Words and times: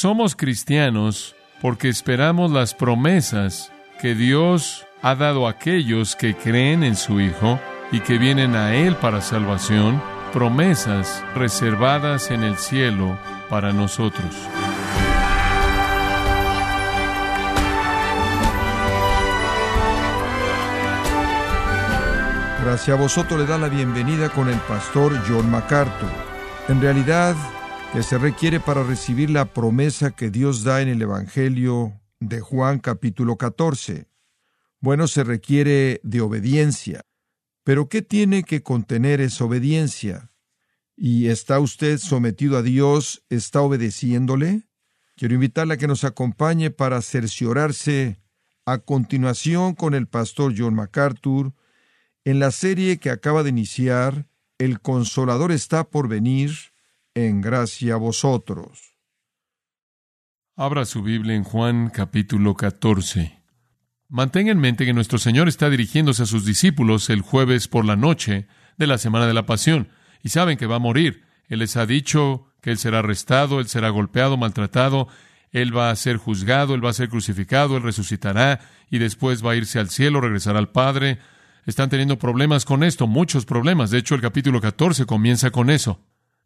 Somos 0.00 0.34
cristianos 0.34 1.36
porque 1.60 1.90
esperamos 1.90 2.50
las 2.50 2.72
promesas 2.72 3.70
que 4.00 4.14
Dios 4.14 4.86
ha 5.02 5.14
dado 5.14 5.46
a 5.46 5.50
aquellos 5.50 6.16
que 6.16 6.34
creen 6.34 6.84
en 6.84 6.96
su 6.96 7.20
Hijo 7.20 7.60
y 7.92 8.00
que 8.00 8.16
vienen 8.16 8.56
a 8.56 8.74
Él 8.74 8.96
para 8.96 9.20
salvación, 9.20 10.02
promesas 10.32 11.22
reservadas 11.34 12.30
en 12.30 12.44
el 12.44 12.56
cielo 12.56 13.18
para 13.50 13.74
nosotros. 13.74 14.34
Gracias 22.64 22.88
a 22.88 22.98
vosotros 22.98 23.38
le 23.38 23.44
da 23.44 23.58
la 23.58 23.68
bienvenida 23.68 24.30
con 24.30 24.48
el 24.48 24.58
pastor 24.60 25.12
John 25.28 25.50
MacArthur. 25.50 26.08
En 26.68 26.80
realidad, 26.80 27.36
que 27.92 28.02
se 28.04 28.18
requiere 28.18 28.60
para 28.60 28.84
recibir 28.84 29.30
la 29.30 29.52
promesa 29.52 30.12
que 30.12 30.30
Dios 30.30 30.62
da 30.62 30.80
en 30.80 30.88
el 30.88 31.02
Evangelio 31.02 32.00
de 32.20 32.40
Juan 32.40 32.78
capítulo 32.78 33.36
14. 33.36 34.06
Bueno, 34.80 35.08
se 35.08 35.24
requiere 35.24 36.00
de 36.04 36.20
obediencia. 36.20 37.00
Pero 37.64 37.88
¿qué 37.88 38.02
tiene 38.02 38.44
que 38.44 38.62
contener 38.62 39.20
esa 39.20 39.44
obediencia? 39.44 40.30
¿Y 40.96 41.28
está 41.28 41.58
usted 41.58 41.98
sometido 41.98 42.56
a 42.58 42.62
Dios? 42.62 43.24
¿Está 43.28 43.60
obedeciéndole? 43.60 44.68
Quiero 45.16 45.34
invitarle 45.34 45.74
a 45.74 45.76
que 45.76 45.88
nos 45.88 46.04
acompañe 46.04 46.70
para 46.70 47.02
cerciorarse 47.02 48.20
a 48.66 48.78
continuación 48.78 49.74
con 49.74 49.94
el 49.94 50.06
pastor 50.06 50.54
John 50.56 50.74
MacArthur 50.74 51.54
en 52.24 52.38
la 52.38 52.52
serie 52.52 52.98
que 52.98 53.10
acaba 53.10 53.42
de 53.42 53.50
iniciar, 53.50 54.28
El 54.58 54.80
Consolador 54.80 55.50
está 55.52 55.84
por 55.84 56.06
venir, 56.06 56.69
en 57.14 57.40
gracia 57.40 57.94
a 57.94 57.96
vosotros. 57.96 58.94
Abra 60.56 60.84
su 60.84 61.02
Biblia 61.02 61.34
en 61.34 61.42
Juan 61.42 61.90
capítulo 61.90 62.54
14. 62.54 63.40
Mantenga 64.08 64.52
en 64.52 64.58
mente 64.58 64.84
que 64.84 64.92
nuestro 64.92 65.18
Señor 65.18 65.48
está 65.48 65.70
dirigiéndose 65.70 66.22
a 66.22 66.26
sus 66.26 66.44
discípulos 66.44 67.10
el 67.10 67.22
jueves 67.22 67.68
por 67.68 67.84
la 67.84 67.96
noche 67.96 68.46
de 68.76 68.86
la 68.86 68.98
semana 68.98 69.26
de 69.26 69.34
la 69.34 69.46
pasión, 69.46 69.88
y 70.22 70.28
saben 70.28 70.56
que 70.56 70.66
va 70.66 70.76
a 70.76 70.80
morir. 70.80 71.24
Él 71.48 71.60
les 71.60 71.76
ha 71.76 71.86
dicho 71.86 72.46
que 72.60 72.70
Él 72.70 72.78
será 72.78 73.00
arrestado, 73.00 73.58
Él 73.58 73.68
será 73.68 73.88
golpeado, 73.88 74.36
maltratado, 74.36 75.08
Él 75.50 75.76
va 75.76 75.90
a 75.90 75.96
ser 75.96 76.16
juzgado, 76.16 76.74
Él 76.74 76.84
va 76.84 76.90
a 76.90 76.94
ser 76.94 77.08
crucificado, 77.08 77.76
Él 77.76 77.82
resucitará, 77.82 78.60
y 78.88 78.98
después 78.98 79.44
va 79.44 79.52
a 79.52 79.56
irse 79.56 79.78
al 79.78 79.90
cielo, 79.90 80.20
regresará 80.20 80.58
al 80.58 80.70
Padre. 80.70 81.18
Están 81.66 81.88
teniendo 81.88 82.18
problemas 82.18 82.64
con 82.64 82.84
esto, 82.84 83.06
muchos 83.06 83.46
problemas. 83.46 83.90
De 83.90 83.98
hecho, 83.98 84.14
el 84.14 84.20
capítulo 84.20 84.60
14 84.60 85.06
comienza 85.06 85.50
con 85.50 85.70
eso. 85.70 86.00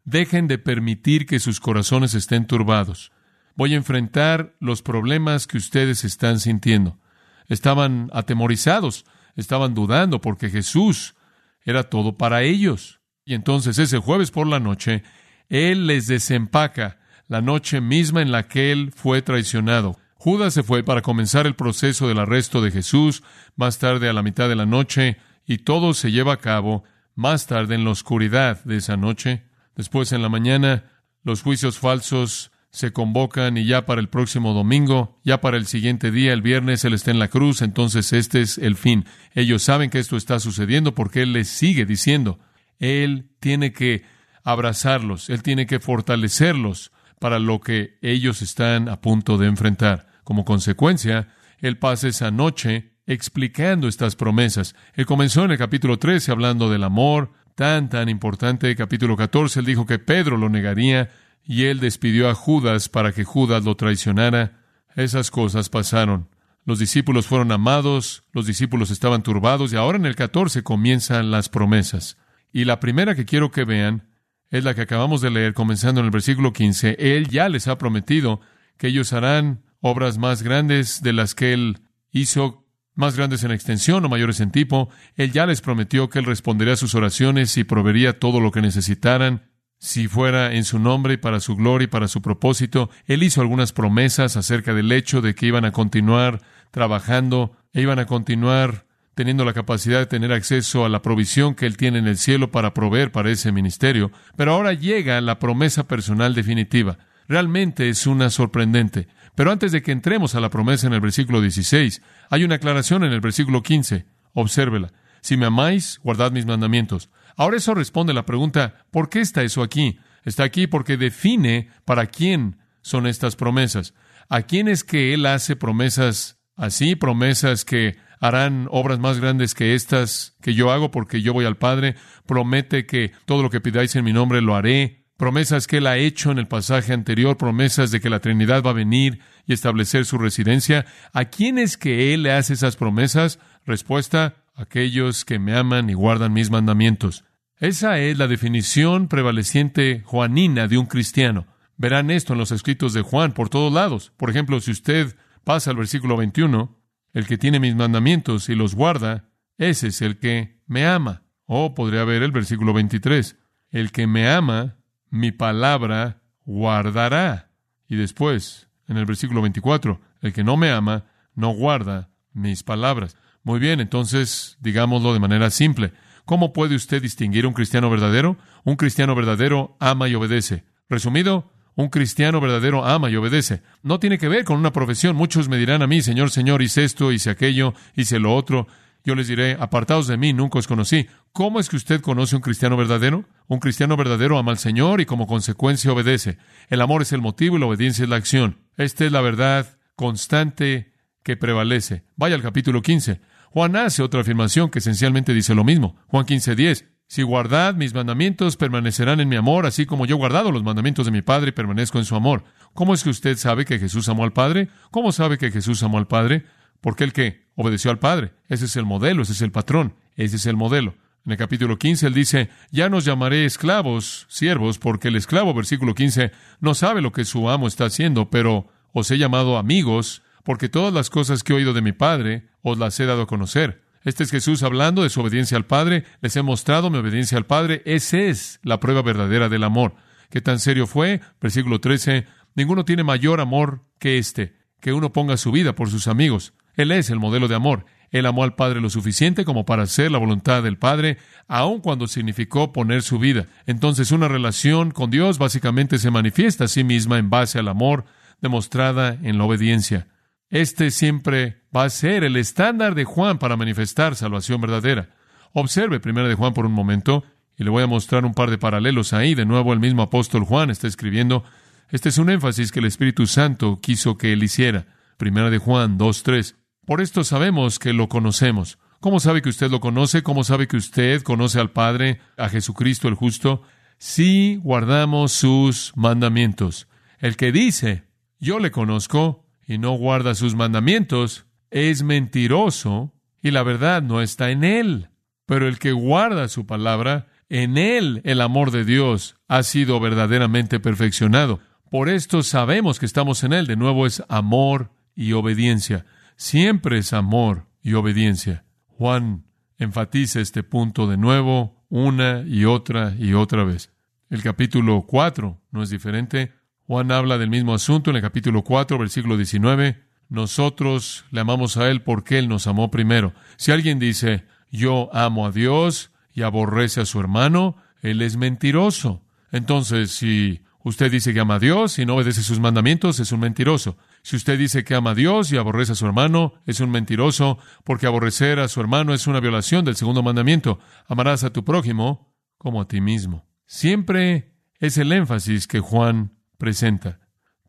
Dejen 0.05 0.47
de 0.47 0.57
permitir 0.57 1.25
que 1.25 1.39
sus 1.39 1.59
corazones 1.59 2.13
estén 2.13 2.45
turbados. 2.45 3.11
Voy 3.55 3.73
a 3.73 3.77
enfrentar 3.77 4.55
los 4.59 4.81
problemas 4.81 5.47
que 5.47 5.57
ustedes 5.57 6.03
están 6.03 6.39
sintiendo. 6.39 6.99
Estaban 7.47 8.09
atemorizados, 8.13 9.05
estaban 9.35 9.73
dudando 9.73 10.21
porque 10.21 10.49
Jesús 10.49 11.15
era 11.63 11.83
todo 11.89 12.17
para 12.17 12.43
ellos. 12.43 12.99
Y 13.25 13.33
entonces 13.33 13.79
ese 13.79 13.97
jueves 13.97 14.29
por 14.29 14.45
la 14.45 14.59
noche, 14.59 15.03
Él 15.49 15.87
les 15.87 16.07
desempaca 16.07 16.99
la 17.27 17.41
noche 17.41 17.81
misma 17.81 18.21
en 18.21 18.31
la 18.31 18.47
que 18.47 18.71
Él 18.71 18.91
fue 18.95 19.21
traicionado. 19.23 19.97
Judas 20.15 20.53
se 20.53 20.63
fue 20.63 20.83
para 20.83 21.01
comenzar 21.01 21.47
el 21.47 21.55
proceso 21.55 22.07
del 22.07 22.19
arresto 22.19 22.61
de 22.61 22.71
Jesús 22.71 23.23
más 23.55 23.79
tarde 23.79 24.09
a 24.09 24.13
la 24.13 24.23
mitad 24.23 24.49
de 24.49 24.55
la 24.55 24.65
noche 24.65 25.17
y 25.45 25.59
todo 25.59 25.93
se 25.93 26.11
lleva 26.11 26.33
a 26.33 26.37
cabo 26.37 26.83
más 27.15 27.47
tarde 27.47 27.75
en 27.75 27.83
la 27.83 27.91
oscuridad 27.91 28.63
de 28.63 28.77
esa 28.77 28.97
noche. 28.97 29.43
Después 29.75 30.11
en 30.11 30.21
la 30.21 30.29
mañana 30.29 30.85
los 31.23 31.41
juicios 31.41 31.79
falsos 31.79 32.51
se 32.75 32.91
convocan 32.91 33.57
y 33.57 33.65
ya 33.65 33.85
para 33.85 34.01
el 34.01 34.09
próximo 34.09 34.53
domingo, 34.53 35.19
ya 35.23 35.39
para 35.39 35.55
el 35.55 35.65
siguiente 35.65 36.11
día, 36.11 36.33
el 36.33 36.41
viernes, 36.41 36.83
Él 36.83 36.93
está 36.93 37.11
en 37.11 37.19
la 37.19 37.29
cruz, 37.29 37.61
entonces 37.61 38.11
este 38.11 38.41
es 38.41 38.57
el 38.57 38.75
fin. 38.75 39.05
Ellos 39.33 39.63
saben 39.63 39.89
que 39.89 39.99
esto 39.99 40.17
está 40.17 40.39
sucediendo 40.39 40.93
porque 40.93 41.21
Él 41.21 41.31
les 41.31 41.47
sigue 41.47 41.85
diciendo, 41.85 42.37
Él 42.79 43.29
tiene 43.39 43.71
que 43.71 44.03
abrazarlos, 44.43 45.29
Él 45.29 45.41
tiene 45.41 45.67
que 45.67 45.79
fortalecerlos 45.79 46.91
para 47.19 47.39
lo 47.39 47.61
que 47.61 47.97
ellos 48.01 48.41
están 48.41 48.89
a 48.89 48.99
punto 48.99 49.37
de 49.37 49.47
enfrentar. 49.47 50.07
Como 50.25 50.43
consecuencia, 50.43 51.29
Él 51.59 51.77
pasa 51.77 52.09
esa 52.09 52.29
noche 52.29 52.91
explicando 53.07 53.87
estas 53.87 54.15
promesas. 54.15 54.75
Él 54.95 55.05
comenzó 55.05 55.45
en 55.45 55.51
el 55.51 55.57
capítulo 55.57 55.97
13 55.97 56.31
hablando 56.31 56.69
del 56.69 56.83
amor, 56.83 57.31
tan, 57.55 57.89
tan 57.89 58.09
importante. 58.09 58.75
Capítulo 58.75 59.17
14, 59.17 59.61
Él 59.61 59.65
dijo 59.65 59.85
que 59.85 59.99
Pedro 59.99 60.37
lo 60.37 60.49
negaría 60.49 61.09
y 61.43 61.63
Él 61.63 61.79
despidió 61.79 62.29
a 62.29 62.35
Judas 62.35 62.89
para 62.89 63.11
que 63.11 63.23
Judas 63.23 63.63
lo 63.63 63.75
traicionara. 63.75 64.61
Esas 64.95 65.31
cosas 65.31 65.69
pasaron. 65.69 66.29
Los 66.65 66.79
discípulos 66.79 67.27
fueron 67.27 67.51
amados, 67.51 68.23
los 68.33 68.45
discípulos 68.45 68.89
estaban 68.91 69.23
turbados 69.23 69.71
y 69.71 69.75
ahora 69.75 69.97
en 69.97 70.05
el 70.05 70.15
14 70.15 70.63
comienzan 70.63 71.31
las 71.31 71.47
promesas. 71.49 72.17
Y 72.51 72.65
la 72.65 72.79
primera 72.79 73.15
que 73.15 73.25
quiero 73.25 73.51
que 73.51 73.65
vean 73.65 74.07
es 74.49 74.63
la 74.63 74.73
que 74.73 74.81
acabamos 74.81 75.21
de 75.21 75.29
leer 75.29 75.53
comenzando 75.53 76.01
en 76.01 76.05
el 76.05 76.11
versículo 76.11 76.53
15. 76.53 76.97
Él 76.99 77.27
ya 77.27 77.49
les 77.49 77.67
ha 77.67 77.77
prometido 77.77 78.41
que 78.77 78.87
ellos 78.87 79.13
harán 79.13 79.63
obras 79.79 80.17
más 80.17 80.41
grandes 80.41 81.01
de 81.03 81.13
las 81.13 81.35
que 81.35 81.53
Él 81.53 81.81
hizo, 82.11 82.64
más 82.95 83.15
grandes 83.15 83.43
en 83.43 83.51
extensión 83.51 84.03
o 84.03 84.09
mayores 84.09 84.39
en 84.39 84.51
tipo. 84.51 84.89
Él 85.15 85.31
ya 85.31 85.45
les 85.45 85.61
prometió 85.61 86.09
que 86.09 86.19
Él 86.19 86.25
respondería 86.25 86.73
a 86.73 86.77
sus 86.77 86.95
oraciones 86.95 87.55
y 87.57 87.63
proveería 87.63 88.19
todo 88.19 88.39
lo 88.39 88.51
que 88.51 88.61
necesitaran 88.61 89.51
si 89.77 90.07
fuera 90.07 90.53
en 90.53 90.63
su 90.63 90.79
nombre 90.79 91.15
y 91.15 91.17
para 91.17 91.39
su 91.39 91.55
gloria 91.55 91.85
y 91.85 91.89
para 91.89 92.07
su 92.07 92.21
propósito. 92.21 92.89
Él 93.05 93.23
hizo 93.23 93.41
algunas 93.41 93.73
promesas 93.73 94.37
acerca 94.37 94.73
del 94.73 94.91
hecho 94.91 95.21
de 95.21 95.35
que 95.35 95.47
iban 95.47 95.65
a 95.65 95.71
continuar 95.71 96.41
trabajando 96.71 97.55
e 97.73 97.81
iban 97.81 97.99
a 97.99 98.05
continuar 98.05 98.85
teniendo 99.15 99.45
la 99.45 99.53
capacidad 99.53 99.99
de 99.99 100.05
tener 100.05 100.33
acceso 100.33 100.85
a 100.85 100.89
la 100.89 101.01
provisión 101.01 101.55
que 101.55 101.65
Él 101.65 101.77
tiene 101.77 101.99
en 101.99 102.07
el 102.07 102.17
cielo 102.17 102.51
para 102.51 102.73
proveer 102.73 103.11
para 103.11 103.31
ese 103.31 103.51
ministerio. 103.51 104.11
Pero 104.35 104.53
ahora 104.53 104.73
llega 104.73 105.19
la 105.21 105.39
promesa 105.39 105.87
personal 105.87 106.35
definitiva. 106.35 106.97
Realmente 107.27 107.89
es 107.89 108.07
una 108.07 108.29
sorprendente. 108.29 109.07
Pero 109.35 109.51
antes 109.51 109.71
de 109.71 109.81
que 109.81 109.91
entremos 109.91 110.33
a 110.35 110.39
la 110.39 110.49
promesa 110.49 110.87
en 110.87 110.93
el 110.93 111.01
versículo 111.01 111.41
16, 111.41 112.01
hay 112.29 112.43
una 112.43 112.55
aclaración 112.55 113.03
en 113.03 113.11
el 113.11 113.21
versículo 113.21 113.61
15. 113.61 114.05
Obsérvela. 114.33 114.93
Si 115.21 115.37
me 115.37 115.45
amáis, 115.45 115.99
guardad 116.03 116.31
mis 116.31 116.45
mandamientos. 116.45 117.09
Ahora 117.35 117.57
eso 117.57 117.73
responde 117.73 118.11
a 118.11 118.15
la 118.15 118.25
pregunta, 118.25 118.85
¿por 118.91 119.09
qué 119.09 119.19
está 119.19 119.43
eso 119.43 119.61
aquí? 119.61 119.99
Está 120.23 120.43
aquí 120.43 120.67
porque 120.67 120.97
define 120.97 121.69
para 121.83 122.07
quién 122.07 122.57
son 122.81 123.07
estas 123.07 123.35
promesas. 123.35 123.93
¿A 124.29 124.43
quién 124.43 124.67
es 124.67 124.83
que 124.83 125.13
Él 125.13 125.25
hace 125.25 125.55
promesas 125.55 126.39
así? 126.55 126.95
Promesas 126.95 127.65
que 127.65 127.97
harán 128.19 128.67
obras 128.71 128.99
más 128.99 129.19
grandes 129.19 129.53
que 129.53 129.75
estas 129.75 130.35
que 130.41 130.53
yo 130.53 130.71
hago 130.71 130.91
porque 130.91 131.21
yo 131.21 131.33
voy 131.33 131.45
al 131.45 131.57
Padre. 131.57 131.95
Promete 132.25 132.85
que 132.85 133.11
todo 133.25 133.43
lo 133.43 133.49
que 133.49 133.61
pidáis 133.61 133.95
en 133.95 134.05
mi 134.05 134.13
nombre 134.13 134.41
lo 134.41 134.55
haré 134.55 135.04
promesas 135.17 135.67
que 135.67 135.77
él 135.77 135.87
ha 135.87 135.97
hecho 135.97 136.31
en 136.31 136.39
el 136.39 136.47
pasaje 136.47 136.93
anterior, 136.93 137.37
promesas 137.37 137.91
de 137.91 137.99
que 137.99 138.09
la 138.09 138.19
Trinidad 138.19 138.63
va 138.63 138.71
a 138.71 138.73
venir 138.73 139.19
y 139.45 139.53
establecer 139.53 140.05
su 140.05 140.17
residencia. 140.17 140.85
¿A 141.13 141.25
quién 141.25 141.57
es 141.57 141.77
que 141.77 142.13
él 142.13 142.23
le 142.23 142.31
hace 142.31 142.53
esas 142.53 142.75
promesas? 142.75 143.39
Respuesta, 143.65 144.35
aquellos 144.55 145.25
que 145.25 145.39
me 145.39 145.55
aman 145.55 145.89
y 145.89 145.93
guardan 145.93 146.33
mis 146.33 146.49
mandamientos. 146.49 147.23
Esa 147.59 147.99
es 147.99 148.17
la 148.17 148.27
definición 148.27 149.07
prevaleciente 149.07 150.01
juanina 150.05 150.67
de 150.67 150.77
un 150.77 150.85
cristiano. 150.85 151.47
Verán 151.77 152.11
esto 152.11 152.33
en 152.33 152.39
los 152.39 152.51
escritos 152.51 152.93
de 152.93 153.01
Juan 153.01 153.33
por 153.33 153.49
todos 153.49 153.71
lados. 153.71 154.11
Por 154.17 154.29
ejemplo, 154.29 154.59
si 154.59 154.71
usted 154.71 155.15
pasa 155.43 155.71
al 155.71 155.77
versículo 155.77 156.17
21, 156.17 156.77
el 157.13 157.27
que 157.27 157.37
tiene 157.37 157.59
mis 157.59 157.75
mandamientos 157.75 158.49
y 158.49 158.55
los 158.55 158.75
guarda, 158.75 159.29
ese 159.57 159.87
es 159.87 160.01
el 160.01 160.19
que 160.19 160.61
me 160.67 160.85
ama. 160.85 161.23
O 161.45 161.73
podría 161.75 162.03
ver 162.03 162.23
el 162.23 162.31
versículo 162.31 162.73
23, 162.73 163.37
el 163.71 163.91
que 163.91 164.07
me 164.07 164.27
ama 164.27 164.77
mi 165.15 165.31
palabra 165.31 166.21
guardará. 166.45 167.49
Y 167.87 167.95
después, 167.95 168.67
en 168.87 168.97
el 168.97 169.05
versículo 169.05 169.41
24, 169.41 170.01
el 170.21 170.33
que 170.33 170.43
no 170.43 170.57
me 170.57 170.71
ama, 170.71 171.05
no 171.33 171.51
guarda 171.51 172.09
mis 172.33 172.63
palabras. 172.63 173.15
Muy 173.43 173.59
bien, 173.59 173.79
entonces, 173.79 174.57
digámoslo 174.59 175.13
de 175.13 175.19
manera 175.19 175.49
simple. 175.49 175.93
¿Cómo 176.25 176.53
puede 176.53 176.75
usted 176.75 177.01
distinguir 177.01 177.45
un 177.45 177.53
cristiano 177.53 177.89
verdadero? 177.89 178.37
Un 178.63 178.75
cristiano 178.75 179.15
verdadero 179.15 179.77
ama 179.79 180.09
y 180.09 180.15
obedece. 180.15 180.65
Resumido, 180.89 181.51
un 181.75 181.89
cristiano 181.89 182.41
verdadero 182.41 182.83
ama 182.83 183.09
y 183.09 183.15
obedece. 183.15 183.61
No 183.83 183.99
tiene 183.99 184.17
que 184.17 184.27
ver 184.27 184.43
con 184.43 184.57
una 184.57 184.73
profesión. 184.73 185.15
Muchos 185.15 185.47
me 185.47 185.57
dirán 185.57 185.81
a 185.81 185.87
mí, 185.87 186.01
Señor, 186.01 186.29
Señor, 186.29 186.61
hice 186.61 186.83
esto, 186.83 187.11
hice 187.11 187.29
aquello, 187.29 187.73
hice 187.95 188.19
lo 188.19 188.35
otro. 188.35 188.67
Yo 189.05 189.13
les 189.13 189.27
diré, 189.27 189.55
apartados 189.59 190.07
de 190.07 190.17
mí, 190.17 190.33
nunca 190.33 190.57
os 190.57 190.67
conocí. 190.67 191.07
¿Cómo 191.31 191.59
es 191.59 191.69
que 191.69 191.75
usted 191.75 192.01
conoce 192.01 192.35
un 192.35 192.41
cristiano 192.41 192.75
verdadero? 192.75 193.25
Un 193.47 193.59
cristiano 193.59 193.95
verdadero 193.95 194.39
ama 194.39 194.51
al 194.51 194.57
Señor 194.57 194.99
y 194.99 195.05
como 195.05 195.27
consecuencia 195.27 195.91
obedece. 195.91 196.39
El 196.69 196.81
amor 196.81 197.03
es 197.03 197.13
el 197.13 197.21
motivo 197.21 197.55
y 197.55 197.59
la 197.59 197.67
obediencia 197.67 198.01
es 198.01 198.09
la 198.09 198.15
acción. 198.15 198.57
Esta 198.77 199.05
es 199.05 199.11
la 199.11 199.21
verdad 199.21 199.77
constante 199.95 200.91
que 201.21 201.37
prevalece. 201.37 202.03
Vaya 202.15 202.33
al 202.33 202.41
capítulo 202.41 202.81
15. 202.81 203.21
Juan 203.51 203.75
hace 203.75 204.01
otra 204.01 204.21
afirmación 204.21 204.71
que 204.71 204.79
esencialmente 204.79 205.35
dice 205.35 205.53
lo 205.53 205.63
mismo. 205.63 205.97
Juan 206.07 206.25
15, 206.25 206.55
10. 206.55 206.85
si 207.07 207.21
guardad 207.21 207.75
mis 207.75 207.93
mandamientos, 207.93 208.57
permanecerán 208.57 209.19
en 209.19 209.29
mi 209.29 209.35
amor, 209.35 209.67
así 209.67 209.85
como 209.85 210.07
yo 210.07 210.15
he 210.15 210.17
guardado 210.17 210.51
los 210.51 210.63
mandamientos 210.63 211.05
de 211.05 211.11
mi 211.11 211.21
Padre 211.21 211.49
y 211.49 211.51
permanezco 211.51 211.99
en 211.99 212.05
su 212.05 212.15
amor. 212.15 212.43
¿Cómo 212.73 212.95
es 212.95 213.03
que 213.03 213.11
usted 213.11 213.37
sabe 213.37 213.65
que 213.65 213.77
Jesús 213.77 214.09
amó 214.09 214.23
al 214.23 214.33
Padre? 214.33 214.69
¿Cómo 214.89 215.11
sabe 215.11 215.37
que 215.37 215.51
Jesús 215.51 215.83
amó 215.83 215.99
al 215.99 216.07
Padre? 216.07 216.45
Porque 216.81 217.03
el 217.03 217.13
que 217.13 217.44
obedeció 217.55 217.91
al 217.91 217.99
Padre. 217.99 218.33
Ese 218.47 218.65
es 218.65 218.75
el 218.75 218.85
modelo, 218.85 219.23
ese 219.23 219.33
es 219.33 219.41
el 219.41 219.51
patrón, 219.51 219.95
ese 220.15 220.35
es 220.35 220.45
el 220.45 220.55
modelo. 220.55 220.95
En 221.25 221.31
el 221.31 221.37
capítulo 221.37 221.79
15 221.79 222.07
él 222.07 222.13
dice, 222.13 222.49
ya 222.71 222.87
nos 222.87 223.03
llamaré 223.03 223.45
esclavos, 223.45 224.27
siervos, 224.29 224.77
porque 224.77 225.07
el 225.07 225.15
esclavo, 225.15 225.53
versículo 225.53 225.95
15, 225.95 226.31
no 226.59 226.75
sabe 226.75 227.01
lo 227.01 227.11
que 227.11 227.25
su 227.25 227.49
amo 227.49 227.67
está 227.67 227.85
haciendo, 227.85 228.29
pero 228.29 228.67
os 228.93 229.09
he 229.09 229.17
llamado 229.17 229.57
amigos, 229.57 230.21
porque 230.43 230.69
todas 230.69 230.93
las 230.93 231.09
cosas 231.09 231.43
que 231.43 231.53
he 231.53 231.55
oído 231.55 231.73
de 231.73 231.81
mi 231.81 231.93
Padre 231.93 232.47
os 232.61 232.77
las 232.77 232.99
he 232.99 233.05
dado 233.05 233.23
a 233.23 233.27
conocer. 233.27 233.83
Este 234.03 234.23
es 234.23 234.29
Jesús 234.29 234.61
hablando 234.61 235.01
de 235.01 235.09
su 235.09 235.19
obediencia 235.19 235.57
al 235.57 235.65
Padre. 235.65 236.03
Les 236.21 236.35
he 236.35 236.43
mostrado 236.43 236.91
mi 236.91 236.99
obediencia 236.99 237.39
al 237.39 237.47
Padre. 237.47 237.81
Esa 237.85 238.19
es 238.19 238.59
la 238.61 238.79
prueba 238.79 239.01
verdadera 239.01 239.49
del 239.49 239.63
amor. 239.63 239.95
¿Qué 240.29 240.41
tan 240.41 240.59
serio 240.59 240.85
fue? 240.85 241.21
Versículo 241.41 241.81
13. 241.81 242.27
Ninguno 242.53 242.85
tiene 242.85 243.03
mayor 243.03 243.41
amor 243.41 243.81
que 243.97 244.19
este, 244.19 244.55
que 244.79 244.93
uno 244.93 245.11
ponga 245.11 245.37
su 245.37 245.51
vida 245.51 245.73
por 245.73 245.89
sus 245.89 246.07
amigos. 246.07 246.53
Él 246.75 246.91
es 246.91 247.09
el 247.09 247.19
modelo 247.19 247.47
de 247.47 247.55
amor. 247.55 247.85
Él 248.11 248.25
amó 248.25 248.43
al 248.43 248.55
Padre 248.55 248.81
lo 248.81 248.89
suficiente 248.89 249.45
como 249.45 249.65
para 249.65 249.83
hacer 249.83 250.11
la 250.11 250.17
voluntad 250.17 250.63
del 250.63 250.77
Padre, 250.77 251.17
aun 251.47 251.81
cuando 251.81 252.07
significó 252.07 252.71
poner 252.71 253.01
su 253.01 253.19
vida. 253.19 253.47
Entonces 253.65 254.11
una 254.11 254.27
relación 254.27 254.91
con 254.91 255.11
Dios 255.11 255.37
básicamente 255.37 255.97
se 255.97 256.11
manifiesta 256.11 256.65
a 256.65 256.67
sí 256.69 256.83
misma 256.83 257.17
en 257.17 257.29
base 257.29 257.59
al 257.59 257.67
amor 257.67 258.05
demostrada 258.41 259.17
en 259.21 259.37
la 259.37 259.43
obediencia. 259.43 260.07
Este 260.49 260.91
siempre 260.91 261.63
va 261.75 261.83
a 261.83 261.89
ser 261.89 262.23
el 262.23 262.37
estándar 262.37 262.95
de 262.95 263.03
Juan 263.03 263.39
para 263.39 263.57
manifestar 263.57 264.15
salvación 264.15 264.61
verdadera. 264.61 265.09
Observe 265.51 265.99
primero 265.99 266.27
de 266.27 266.35
Juan 266.35 266.53
por 266.53 266.65
un 266.65 266.73
momento 266.73 267.23
y 267.57 267.63
le 267.63 267.69
voy 267.69 267.83
a 267.83 267.87
mostrar 267.87 268.25
un 268.25 268.33
par 268.33 268.49
de 268.49 268.57
paralelos 268.57 269.13
ahí. 269.13 269.35
De 269.35 269.45
nuevo, 269.45 269.73
el 269.73 269.79
mismo 269.79 270.03
apóstol 270.03 270.43
Juan 270.43 270.69
está 270.69 270.87
escribiendo. 270.87 271.43
Este 271.89 272.09
es 272.09 272.17
un 272.17 272.29
énfasis 272.29 272.71
que 272.71 272.79
el 272.79 272.85
Espíritu 272.85 273.27
Santo 273.27 273.79
quiso 273.81 274.17
que 274.17 274.33
él 274.33 274.43
hiciera. 274.43 274.85
Primera 275.17 275.49
de 275.49 275.57
Juan 275.57 275.97
2.3. 275.97 276.55
Por 276.85 277.01
esto 277.01 277.23
sabemos 277.23 277.79
que 277.79 277.93
lo 277.93 278.09
conocemos. 278.09 278.77
¿Cómo 278.99 279.19
sabe 279.19 279.41
que 279.41 279.49
usted 279.49 279.69
lo 279.69 279.79
conoce? 279.79 280.23
¿Cómo 280.23 280.43
sabe 280.43 280.67
que 280.67 280.77
usted 280.77 281.21
conoce 281.23 281.59
al 281.59 281.71
Padre, 281.71 282.19
a 282.37 282.49
Jesucristo 282.49 283.07
el 283.07 283.15
justo? 283.15 283.61
Si 283.97 284.57
guardamos 284.57 285.31
sus 285.31 285.93
mandamientos. 285.95 286.87
El 287.19 287.37
que 287.37 287.51
dice, 287.51 288.03
yo 288.39 288.59
le 288.59 288.71
conozco, 288.71 289.45
y 289.67 289.77
no 289.77 289.93
guarda 289.93 290.35
sus 290.35 290.55
mandamientos, 290.55 291.45
es 291.71 292.03
mentiroso 292.03 293.13
y 293.41 293.51
la 293.51 293.63
verdad 293.63 294.01
no 294.01 294.21
está 294.21 294.51
en 294.51 294.63
él. 294.63 295.09
Pero 295.45 295.67
el 295.67 295.79
que 295.79 295.91
guarda 295.91 296.47
su 296.47 296.65
palabra, 296.65 297.27
en 297.49 297.77
él 297.77 298.21
el 298.23 298.41
amor 298.41 298.71
de 298.71 298.85
Dios 298.85 299.35
ha 299.47 299.63
sido 299.63 299.99
verdaderamente 299.99 300.79
perfeccionado. 300.79 301.59
Por 301.89 302.09
esto 302.09 302.43
sabemos 302.43 302.99
que 302.99 303.05
estamos 303.05 303.43
en 303.43 303.53
él. 303.53 303.67
De 303.67 303.75
nuevo 303.75 304.05
es 304.05 304.23
amor 304.29 304.91
y 305.15 305.33
obediencia. 305.33 306.05
Siempre 306.37 306.97
es 306.97 307.13
amor 307.13 307.67
y 307.81 307.93
obediencia. 307.93 308.65
Juan 308.87 309.45
enfatiza 309.77 310.41
este 310.41 310.63
punto 310.63 311.07
de 311.07 311.17
nuevo 311.17 311.85
una 311.89 312.43
y 312.45 312.65
otra 312.65 313.15
y 313.17 313.33
otra 313.33 313.63
vez. 313.63 313.93
El 314.29 314.43
capítulo 314.43 315.05
4 315.07 315.61
no 315.71 315.83
es 315.83 315.89
diferente. 315.89 316.51
Juan 316.87 317.11
habla 317.11 317.37
del 317.37 317.49
mismo 317.49 317.73
asunto 317.73 318.09
en 318.09 318.17
el 318.17 318.21
capítulo 318.21 318.63
4, 318.63 318.97
versículo 318.97 319.37
19. 319.37 320.03
Nosotros 320.27 321.25
le 321.31 321.39
amamos 321.39 321.77
a 321.77 321.89
Él 321.89 322.01
porque 322.01 322.37
Él 322.37 322.49
nos 322.49 322.67
amó 322.67 322.91
primero. 322.91 323.33
Si 323.55 323.71
alguien 323.71 323.97
dice, 323.97 324.45
yo 324.71 325.09
amo 325.13 325.47
a 325.47 325.51
Dios 325.51 326.11
y 326.33 326.41
aborrece 326.41 326.99
a 326.99 327.05
su 327.05 327.19
hermano, 327.19 327.77
Él 328.01 328.21
es 328.21 328.35
mentiroso. 328.35 329.23
Entonces, 329.51 330.11
si 330.11 330.63
usted 330.83 331.11
dice 331.11 331.33
que 331.33 331.39
ama 331.39 331.55
a 331.55 331.59
Dios 331.59 331.97
y 331.97 332.05
no 332.05 332.15
obedece 332.15 332.43
sus 332.43 332.59
mandamientos, 332.59 333.19
es 333.19 333.31
un 333.31 333.39
mentiroso. 333.39 333.97
Si 334.25 334.35
usted 334.35 334.57
dice 334.57 334.83
que 334.83 334.95
ama 334.95 335.11
a 335.11 335.13
Dios 335.13 335.51
y 335.51 335.57
aborrece 335.57 335.91
a 335.91 335.95
su 335.95 336.07
hermano, 336.07 336.53
es 336.65 336.79
un 336.79 336.89
mentiroso, 336.89 337.59
porque 337.83 338.07
aborrecer 338.07 338.59
a 338.59 338.67
su 338.67 338.81
hermano 338.81 339.13
es 339.13 339.27
una 339.27 339.39
violación 339.39 339.85
del 339.85 339.95
segundo 339.95 340.23
mandamiento. 340.23 340.79
Amarás 341.07 341.43
a 341.43 341.53
tu 341.53 341.63
prójimo 341.63 342.33
como 342.57 342.81
a 342.81 342.87
ti 342.87 343.01
mismo. 343.01 343.45
Siempre 343.67 344.55
es 344.79 344.97
el 344.97 345.11
énfasis 345.11 345.67
que 345.67 345.79
Juan 345.79 346.39
presenta. 346.57 347.19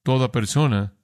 Toda 0.03 0.32
persona 0.32 0.94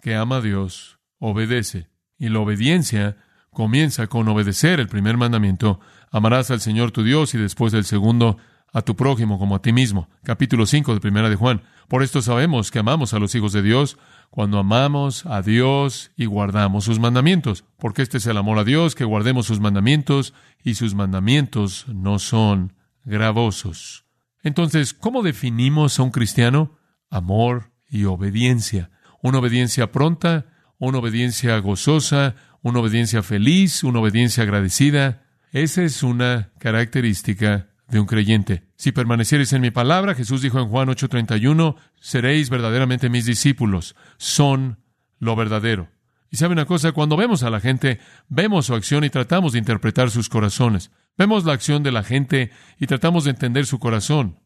que 0.00 0.14
ama 0.14 0.36
a 0.36 0.40
Dios 0.40 0.98
obedece. 1.18 1.90
Y 2.16 2.30
la 2.30 2.38
obediencia 2.38 3.18
comienza 3.50 4.06
con 4.06 4.26
obedecer 4.28 4.80
el 4.80 4.88
primer 4.88 5.18
mandamiento. 5.18 5.78
Amarás 6.10 6.50
al 6.50 6.62
Señor 6.62 6.90
tu 6.90 7.02
Dios 7.02 7.34
y 7.34 7.38
después 7.38 7.70
del 7.70 7.84
segundo 7.84 8.38
a 8.72 8.80
tu 8.80 8.96
prójimo 8.96 9.38
como 9.38 9.56
a 9.56 9.62
ti 9.62 9.74
mismo. 9.74 10.08
Capítulo 10.22 10.64
5 10.64 10.94
de 10.94 11.00
Primera 11.00 11.28
de 11.28 11.36
Juan. 11.36 11.62
Por 11.88 12.02
esto 12.02 12.22
sabemos 12.22 12.70
que 12.70 12.78
amamos 12.78 13.12
a 13.12 13.18
los 13.18 13.34
hijos 13.34 13.52
de 13.52 13.60
Dios 13.60 13.98
cuando 14.32 14.58
amamos 14.58 15.24
a 15.26 15.42
Dios 15.42 16.10
y 16.16 16.24
guardamos 16.24 16.84
sus 16.84 16.98
mandamientos. 16.98 17.64
Porque 17.78 18.02
este 18.02 18.18
es 18.18 18.26
el 18.26 18.36
amor 18.36 18.58
a 18.58 18.64
Dios, 18.64 18.96
que 18.96 19.04
guardemos 19.04 19.46
sus 19.46 19.60
mandamientos 19.60 20.34
y 20.64 20.74
sus 20.74 20.96
mandamientos 20.96 21.86
no 21.86 22.18
son 22.18 22.72
gravosos. 23.04 24.04
Entonces, 24.42 24.92
¿cómo 24.92 25.22
definimos 25.22 26.00
a 26.00 26.02
un 26.02 26.10
cristiano? 26.10 26.82
amor 27.12 27.70
y 27.88 28.04
obediencia. 28.04 28.90
Una 29.20 29.38
obediencia 29.38 29.92
pronta, 29.92 30.46
una 30.78 30.98
obediencia 30.98 31.56
gozosa, 31.58 32.34
una 32.62 32.80
obediencia 32.80 33.22
feliz, 33.22 33.84
una 33.84 34.00
obediencia 34.00 34.42
agradecida. 34.42 35.22
Esa 35.52 35.82
es 35.82 36.02
una 36.02 36.50
característica 36.58 37.68
de 37.92 38.00
un 38.00 38.06
creyente. 38.06 38.64
Si 38.76 38.90
permaneciereis 38.90 39.52
en 39.52 39.60
mi 39.60 39.70
palabra, 39.70 40.14
Jesús 40.14 40.40
dijo 40.40 40.58
en 40.58 40.68
Juan 40.68 40.88
8:31, 40.88 41.76
seréis 42.00 42.48
verdaderamente 42.48 43.10
mis 43.10 43.26
discípulos. 43.26 43.94
Son 44.16 44.78
lo 45.18 45.36
verdadero. 45.36 45.90
Y 46.30 46.38
sabe 46.38 46.54
una 46.54 46.64
cosa, 46.64 46.92
cuando 46.92 47.18
vemos 47.18 47.42
a 47.42 47.50
la 47.50 47.60
gente, 47.60 48.00
vemos 48.28 48.66
su 48.66 48.74
acción 48.74 49.04
y 49.04 49.10
tratamos 49.10 49.52
de 49.52 49.58
interpretar 49.58 50.10
sus 50.10 50.30
corazones. 50.30 50.90
Vemos 51.18 51.44
la 51.44 51.52
acción 51.52 51.82
de 51.82 51.92
la 51.92 52.02
gente 52.02 52.50
y 52.78 52.86
tratamos 52.86 53.24
de 53.24 53.30
entender 53.30 53.66
su 53.66 53.78
corazón, 53.78 54.40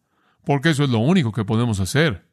porque 0.44 0.70
eso 0.70 0.82
es 0.82 0.90
lo 0.90 0.98
único 0.98 1.30
que 1.30 1.44
podemos 1.44 1.78
hacer. 1.78 2.26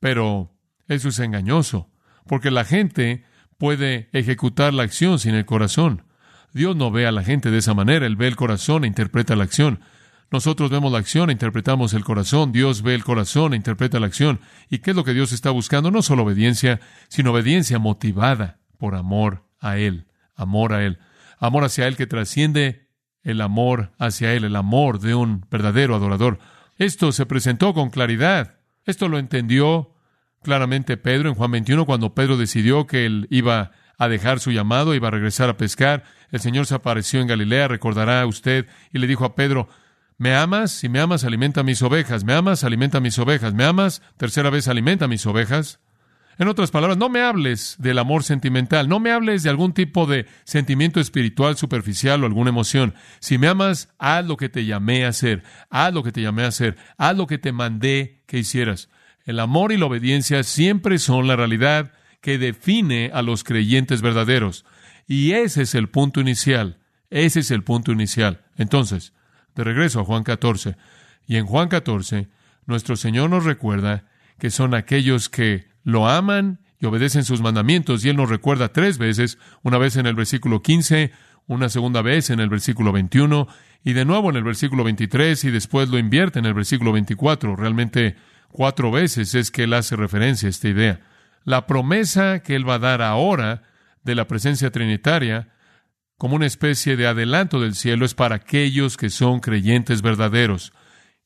Pero 0.00 0.56
eso 0.88 1.10
es 1.10 1.18
engañoso, 1.18 1.90
porque 2.26 2.50
la 2.50 2.64
gente 2.64 3.24
puede 3.58 4.08
ejecutar 4.14 4.72
la 4.72 4.84
acción 4.84 5.18
sin 5.18 5.34
el 5.34 5.44
corazón. 5.44 6.04
Dios 6.54 6.74
no 6.74 6.90
ve 6.90 7.06
a 7.06 7.12
la 7.12 7.22
gente 7.22 7.50
de 7.50 7.58
esa 7.58 7.74
manera, 7.74 8.06
Él 8.06 8.16
ve 8.16 8.28
el 8.28 8.36
corazón 8.36 8.84
e 8.84 8.86
interpreta 8.86 9.36
la 9.36 9.44
acción. 9.44 9.80
Nosotros 10.30 10.70
vemos 10.70 10.90
la 10.90 10.98
acción 10.98 11.30
interpretamos 11.30 11.94
el 11.94 12.04
corazón, 12.04 12.50
Dios 12.50 12.82
ve 12.82 12.94
el 12.94 13.04
corazón 13.04 13.52
e 13.52 13.56
interpreta 13.56 14.00
la 14.00 14.06
acción. 14.06 14.40
¿Y 14.68 14.78
qué 14.78 14.90
es 14.90 14.96
lo 14.96 15.04
que 15.04 15.14
Dios 15.14 15.32
está 15.32 15.50
buscando? 15.50 15.90
No 15.90 16.02
solo 16.02 16.24
obediencia, 16.24 16.80
sino 17.08 17.32
obediencia 17.32 17.78
motivada 17.78 18.58
por 18.78 18.94
amor 18.94 19.44
a 19.60 19.78
Él, 19.78 20.06
amor 20.34 20.72
a 20.72 20.84
Él, 20.84 20.98
amor 21.38 21.64
hacia 21.64 21.86
Él 21.86 21.96
que 21.96 22.06
trasciende 22.06 22.88
el 23.22 23.40
amor 23.40 23.92
hacia 23.98 24.32
Él, 24.34 24.44
el 24.44 24.56
amor 24.56 25.00
de 25.00 25.14
un 25.14 25.46
verdadero 25.50 25.94
adorador. 25.94 26.38
Esto 26.76 27.12
se 27.12 27.26
presentó 27.26 27.72
con 27.72 27.90
claridad. 27.90 28.56
Esto 28.84 29.08
lo 29.08 29.18
entendió 29.18 29.94
claramente 30.42 30.96
Pedro 30.96 31.28
en 31.28 31.34
Juan 31.34 31.50
21 31.50 31.86
cuando 31.86 32.14
Pedro 32.14 32.36
decidió 32.36 32.86
que 32.86 33.06
él 33.06 33.26
iba 33.30 33.72
a 33.96 34.08
dejar 34.08 34.40
su 34.40 34.50
llamado, 34.50 34.94
iba 34.94 35.08
a 35.08 35.12
regresar 35.12 35.48
a 35.48 35.56
pescar. 35.56 36.04
El 36.30 36.40
Señor 36.40 36.66
se 36.66 36.74
apareció 36.74 37.20
en 37.20 37.28
Galilea, 37.28 37.68
recordará 37.68 38.26
usted, 38.26 38.66
y 38.92 38.98
le 38.98 39.06
dijo 39.06 39.24
a 39.24 39.34
Pedro, 39.34 39.68
¿me 40.18 40.34
amas? 40.34 40.70
Si 40.72 40.88
me 40.88 41.00
amas, 41.00 41.24
alimenta 41.24 41.62
mis 41.62 41.82
ovejas. 41.82 42.24
¿Me 42.24 42.34
amas? 42.34 42.64
Alimenta 42.64 43.00
mis 43.00 43.18
ovejas. 43.18 43.54
¿Me 43.54 43.64
amas? 43.64 44.02
Tercera 44.16 44.50
vez, 44.50 44.68
alimenta 44.68 45.08
mis 45.08 45.26
ovejas. 45.26 45.80
En 46.36 46.48
otras 46.48 46.72
palabras, 46.72 46.98
no 46.98 47.08
me 47.08 47.20
hables 47.20 47.76
del 47.78 47.98
amor 47.98 48.24
sentimental, 48.24 48.88
no 48.88 48.98
me 48.98 49.12
hables 49.12 49.44
de 49.44 49.50
algún 49.50 49.72
tipo 49.72 50.06
de 50.06 50.26
sentimiento 50.42 50.98
espiritual 50.98 51.56
superficial 51.56 52.22
o 52.22 52.26
alguna 52.26 52.50
emoción. 52.50 52.94
Si 53.20 53.38
me 53.38 53.46
amas, 53.46 53.94
haz 53.98 54.26
lo 54.26 54.36
que 54.36 54.48
te 54.48 54.64
llamé 54.64 55.04
a 55.04 55.08
hacer, 55.08 55.44
haz 55.70 55.94
lo 55.94 56.02
que 56.02 56.10
te 56.10 56.22
llamé 56.22 56.42
a 56.42 56.48
hacer, 56.48 56.76
haz 56.98 57.16
lo 57.16 57.28
que 57.28 57.38
te 57.38 57.52
mandé 57.52 58.24
que 58.26 58.38
hicieras. 58.38 58.88
El 59.24 59.38
amor 59.38 59.70
y 59.70 59.76
la 59.76 59.86
obediencia 59.86 60.42
siempre 60.42 60.98
son 60.98 61.28
la 61.28 61.36
realidad 61.36 61.92
que 62.20 62.36
define 62.36 63.10
a 63.14 63.22
los 63.22 63.44
creyentes 63.44 64.02
verdaderos. 64.02 64.64
Y 65.06 65.32
ese 65.32 65.62
es 65.62 65.74
el 65.74 65.88
punto 65.88 66.20
inicial. 66.20 66.78
Ese 67.10 67.40
es 67.40 67.50
el 67.52 67.62
punto 67.62 67.92
inicial. 67.92 68.40
Entonces, 68.56 69.12
de 69.54 69.64
regreso 69.64 70.00
a 70.00 70.04
Juan 70.04 70.24
14. 70.24 70.76
Y 71.26 71.36
en 71.36 71.46
Juan 71.46 71.68
14, 71.68 72.28
nuestro 72.66 72.96
Señor 72.96 73.30
nos 73.30 73.44
recuerda 73.44 74.04
que 74.38 74.50
son 74.50 74.74
aquellos 74.74 75.28
que 75.28 75.66
lo 75.82 76.08
aman 76.08 76.60
y 76.80 76.86
obedecen 76.86 77.24
sus 77.24 77.40
mandamientos. 77.40 78.04
Y 78.04 78.08
Él 78.08 78.16
nos 78.16 78.28
recuerda 78.28 78.68
tres 78.68 78.98
veces, 78.98 79.38
una 79.62 79.78
vez 79.78 79.96
en 79.96 80.06
el 80.06 80.14
versículo 80.14 80.62
15, 80.62 81.12
una 81.46 81.68
segunda 81.68 82.02
vez 82.02 82.30
en 82.30 82.40
el 82.40 82.48
versículo 82.48 82.92
21 82.92 83.48
y 83.84 83.92
de 83.92 84.04
nuevo 84.04 84.30
en 84.30 84.36
el 84.36 84.44
versículo 84.44 84.82
23 84.84 85.44
y 85.44 85.50
después 85.50 85.88
lo 85.88 85.98
invierte 85.98 86.38
en 86.38 86.46
el 86.46 86.54
versículo 86.54 86.92
24. 86.92 87.54
Realmente 87.54 88.16
Cuatro 88.56 88.92
veces 88.92 89.34
es 89.34 89.50
que 89.50 89.64
él 89.64 89.74
hace 89.74 89.96
referencia 89.96 90.46
a 90.46 90.50
esta 90.50 90.68
idea. 90.68 91.00
La 91.42 91.66
promesa 91.66 92.38
que 92.38 92.54
él 92.54 92.66
va 92.66 92.74
a 92.74 92.78
dar 92.78 93.02
ahora 93.02 93.62
de 94.04 94.14
la 94.14 94.28
presencia 94.28 94.70
trinitaria 94.70 95.48
como 96.16 96.36
una 96.36 96.46
especie 96.46 96.96
de 96.96 97.06
adelanto 97.06 97.60
del 97.60 97.74
cielo, 97.74 98.04
es 98.04 98.14
para 98.14 98.36
aquellos 98.36 98.96
que 98.96 99.10
son 99.10 99.40
creyentes 99.40 100.02
verdaderos, 100.02 100.72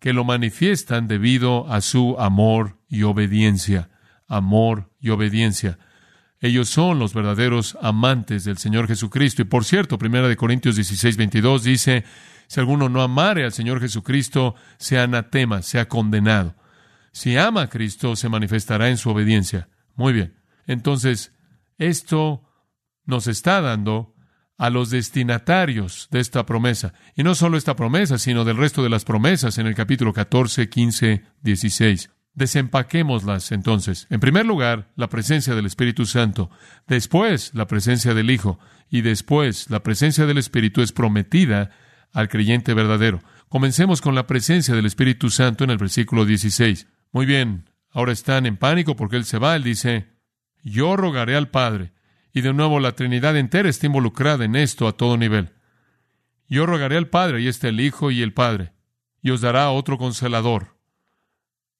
que 0.01 0.13
lo 0.13 0.25
manifiestan 0.25 1.09
debido 1.09 1.71
a 1.71 1.81
su 1.81 2.17
amor 2.19 2.79
y 2.89 3.03
obediencia. 3.03 3.91
Amor 4.27 4.91
y 5.01 5.11
obediencia. 5.11 5.79
Ellos 6.41 6.69
son 6.69 6.99
los 6.99 7.15
verdaderos 7.15 7.77
amantes 7.83 8.45
del 8.45 8.59
Señor 8.59 8.87
Jesucristo. 8.87 9.43
Y 9.43 9.47
por 9.47 9.65
cierto, 9.65 9.99
Primera 9.99 10.29
de 10.29 10.37
Corintios 10.37 10.77
16, 10.77 11.17
22 11.17 11.65
dice, 11.65 12.05
si 12.47 12.61
alguno 12.61 12.89
no 12.89 13.03
amare 13.03 13.45
al 13.45 13.53
Señor 13.53 13.81
Jesucristo, 13.81 14.55
sea 14.79 15.03
anatema, 15.05 15.63
sea 15.63 15.89
condenado. 15.89 16.55
Si 17.13 17.37
ama 17.37 17.63
a 17.63 17.69
Cristo, 17.69 18.15
se 18.15 18.29
manifestará 18.29 18.89
en 18.89 18.99
su 18.99 19.11
obediencia. 19.11 19.69
Muy 19.97 20.13
bien. 20.13 20.37
Entonces, 20.67 21.33
esto 21.77 22.43
nos 23.05 23.27
está 23.27 23.61
dando 23.61 24.15
a 24.59 24.71
los 24.71 24.91
destinatarios 24.91 26.09
de 26.11 26.19
esta 26.19 26.45
promesa. 26.45 26.93
Y 27.15 27.23
no 27.23 27.37
solo 27.37 27.57
esta 27.57 27.77
promesa, 27.77 28.19
sino 28.19 28.45
del 28.45 28.57
resto 28.57 28.83
de 28.83 28.91
las 28.91 29.05
promesas 29.05 29.57
en 29.57 29.69
el 29.69 29.75
capítulo 29.75 30.13
14, 30.13 30.69
15, 30.69 31.25
16. 31.41 32.11
Desempaquémoslas 32.35 33.53
entonces. 33.53 34.09
En 34.11 34.21
primer 34.21 34.45
lugar, 34.45 34.91
la 34.97 35.09
presencia 35.09 35.55
del 35.55 35.67
Espíritu 35.67 36.07
Santo. 36.07 36.51
Después, 36.89 37.53
la 37.55 37.67
presencia 37.67 38.15
del 38.15 38.31
Hijo. 38.31 38.59
Y 38.91 39.03
después, 39.03 39.71
la 39.71 39.83
presencia 39.83 40.27
del 40.27 40.39
Espíritu 40.39 40.83
es 40.83 40.93
prometida 40.93 41.71
al 42.13 42.29
creyente 42.29 42.75
verdadero. 42.75 43.23
Comencemos 43.49 44.01
con 44.01 44.15
la 44.15 44.27
presencia 44.27 44.75
del 44.75 44.87
Espíritu 44.87 45.31
Santo 45.31 45.65
en 45.65 45.71
el 45.71 45.79
versículo 45.79 46.25
16. 46.25 46.89
Muy 47.13 47.27
bien, 47.27 47.71
ahora 47.91 48.13
están 48.13 48.45
en 48.45 48.57
pánico 48.57 48.97
porque 48.97 49.17
Él 49.17 49.25
se 49.25 49.39
va. 49.39 49.55
Él 49.55 49.63
dice, 49.63 50.09
yo 50.63 50.97
rogaré 50.97 51.37
al 51.37 51.49
Padre 51.49 51.93
y 52.33 52.41
de 52.41 52.53
nuevo 52.53 52.81
la 52.81 52.93
Trinidad 52.93 53.37
entera 53.37 53.69
está 53.69 53.87
involucrada 53.87 54.45
en 54.45 54.57
esto 54.57 54.87
a 54.87 54.97
todo 54.97 55.17
nivel. 55.17 55.51
Yo 56.49 56.67
rogaré 56.67 56.97
al 56.97 57.09
Padre, 57.09 57.43
y 57.43 57.49
está 57.49 57.69
el 57.69 57.81
Hijo 57.81 58.11
y 58.11 58.23
el 58.23 58.33
Padre, 58.33 58.73
y 59.23 59.31
os 59.31 59.41
dará 59.41 59.71
otro 59.71 59.99
consolador. 59.99 60.79